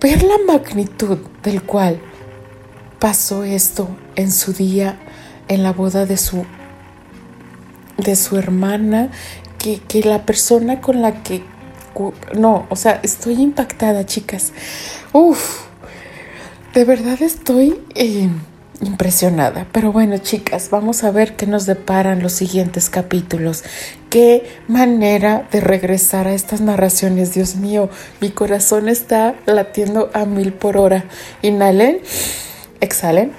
ver 0.00 0.22
la 0.22 0.36
magnitud 0.46 1.18
del 1.42 1.62
cual 1.62 2.00
pasó 3.00 3.42
esto 3.42 3.88
en 4.14 4.30
su 4.30 4.52
día, 4.52 5.00
en 5.48 5.64
la 5.64 5.72
boda 5.72 6.06
de 6.06 6.16
su, 6.16 6.44
de 7.96 8.14
su 8.14 8.36
hermana, 8.36 9.10
que, 9.58 9.80
que 9.80 10.02
la 10.02 10.24
persona 10.24 10.80
con 10.80 11.02
la 11.02 11.24
que... 11.24 11.42
No, 12.34 12.66
o 12.70 12.76
sea, 12.76 13.00
estoy 13.02 13.34
impactada, 13.34 14.06
chicas. 14.06 14.52
Uf, 15.12 15.71
de 16.74 16.84
verdad 16.84 17.20
estoy 17.20 17.78
eh, 17.94 18.28
impresionada. 18.80 19.66
Pero 19.72 19.92
bueno, 19.92 20.18
chicas, 20.18 20.70
vamos 20.70 21.04
a 21.04 21.10
ver 21.10 21.36
qué 21.36 21.46
nos 21.46 21.66
deparan 21.66 22.22
los 22.22 22.32
siguientes 22.32 22.88
capítulos. 22.88 23.62
Qué 24.08 24.44
manera 24.68 25.46
de 25.52 25.60
regresar 25.60 26.26
a 26.26 26.34
estas 26.34 26.60
narraciones, 26.60 27.34
Dios 27.34 27.56
mío. 27.56 27.90
Mi 28.20 28.30
corazón 28.30 28.88
está 28.88 29.34
latiendo 29.46 30.10
a 30.14 30.24
mil 30.24 30.52
por 30.52 30.76
hora. 30.76 31.04
Inhalen 31.42 32.00
exhalen 32.80 33.32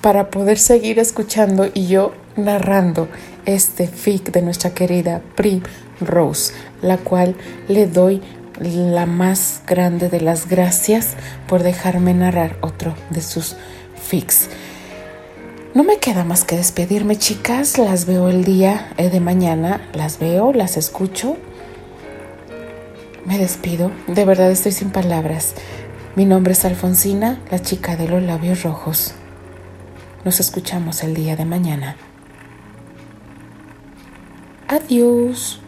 para 0.00 0.30
poder 0.30 0.58
seguir 0.58 0.98
escuchando 0.98 1.68
y 1.72 1.86
yo 1.86 2.12
narrando 2.36 3.08
este 3.44 3.86
fic 3.86 4.32
de 4.32 4.42
nuestra 4.42 4.70
querida 4.70 5.22
Prim 5.36 5.62
Rose, 6.00 6.52
la 6.82 6.98
cual 6.98 7.36
le 7.68 7.86
doy 7.86 8.22
la 8.60 9.06
más 9.06 9.62
grande 9.66 10.08
de 10.08 10.20
las 10.20 10.48
gracias 10.48 11.14
por 11.46 11.62
dejarme 11.62 12.14
narrar 12.14 12.56
otro 12.60 12.94
de 13.10 13.20
sus 13.20 13.56
fics. 14.02 14.48
No 15.74 15.84
me 15.84 15.98
queda 15.98 16.24
más 16.24 16.44
que 16.44 16.56
despedirme, 16.56 17.16
chicas. 17.16 17.76
Las 17.76 18.06
veo 18.06 18.30
el 18.30 18.44
día 18.44 18.92
eh, 18.96 19.10
de 19.10 19.20
mañana. 19.20 19.86
Las 19.92 20.18
veo, 20.18 20.54
las 20.54 20.78
escucho. 20.78 21.36
Me 23.26 23.36
despido. 23.36 23.90
De 24.06 24.24
verdad 24.24 24.50
estoy 24.50 24.72
sin 24.72 24.90
palabras. 24.90 25.54
Mi 26.14 26.24
nombre 26.24 26.54
es 26.54 26.64
Alfonsina, 26.64 27.38
la 27.50 27.58
chica 27.60 27.94
de 27.96 28.08
los 28.08 28.22
labios 28.22 28.62
rojos. 28.62 29.12
Nos 30.24 30.40
escuchamos 30.40 31.02
el 31.02 31.12
día 31.12 31.36
de 31.36 31.44
mañana. 31.44 31.96
Adiós. 34.66 35.60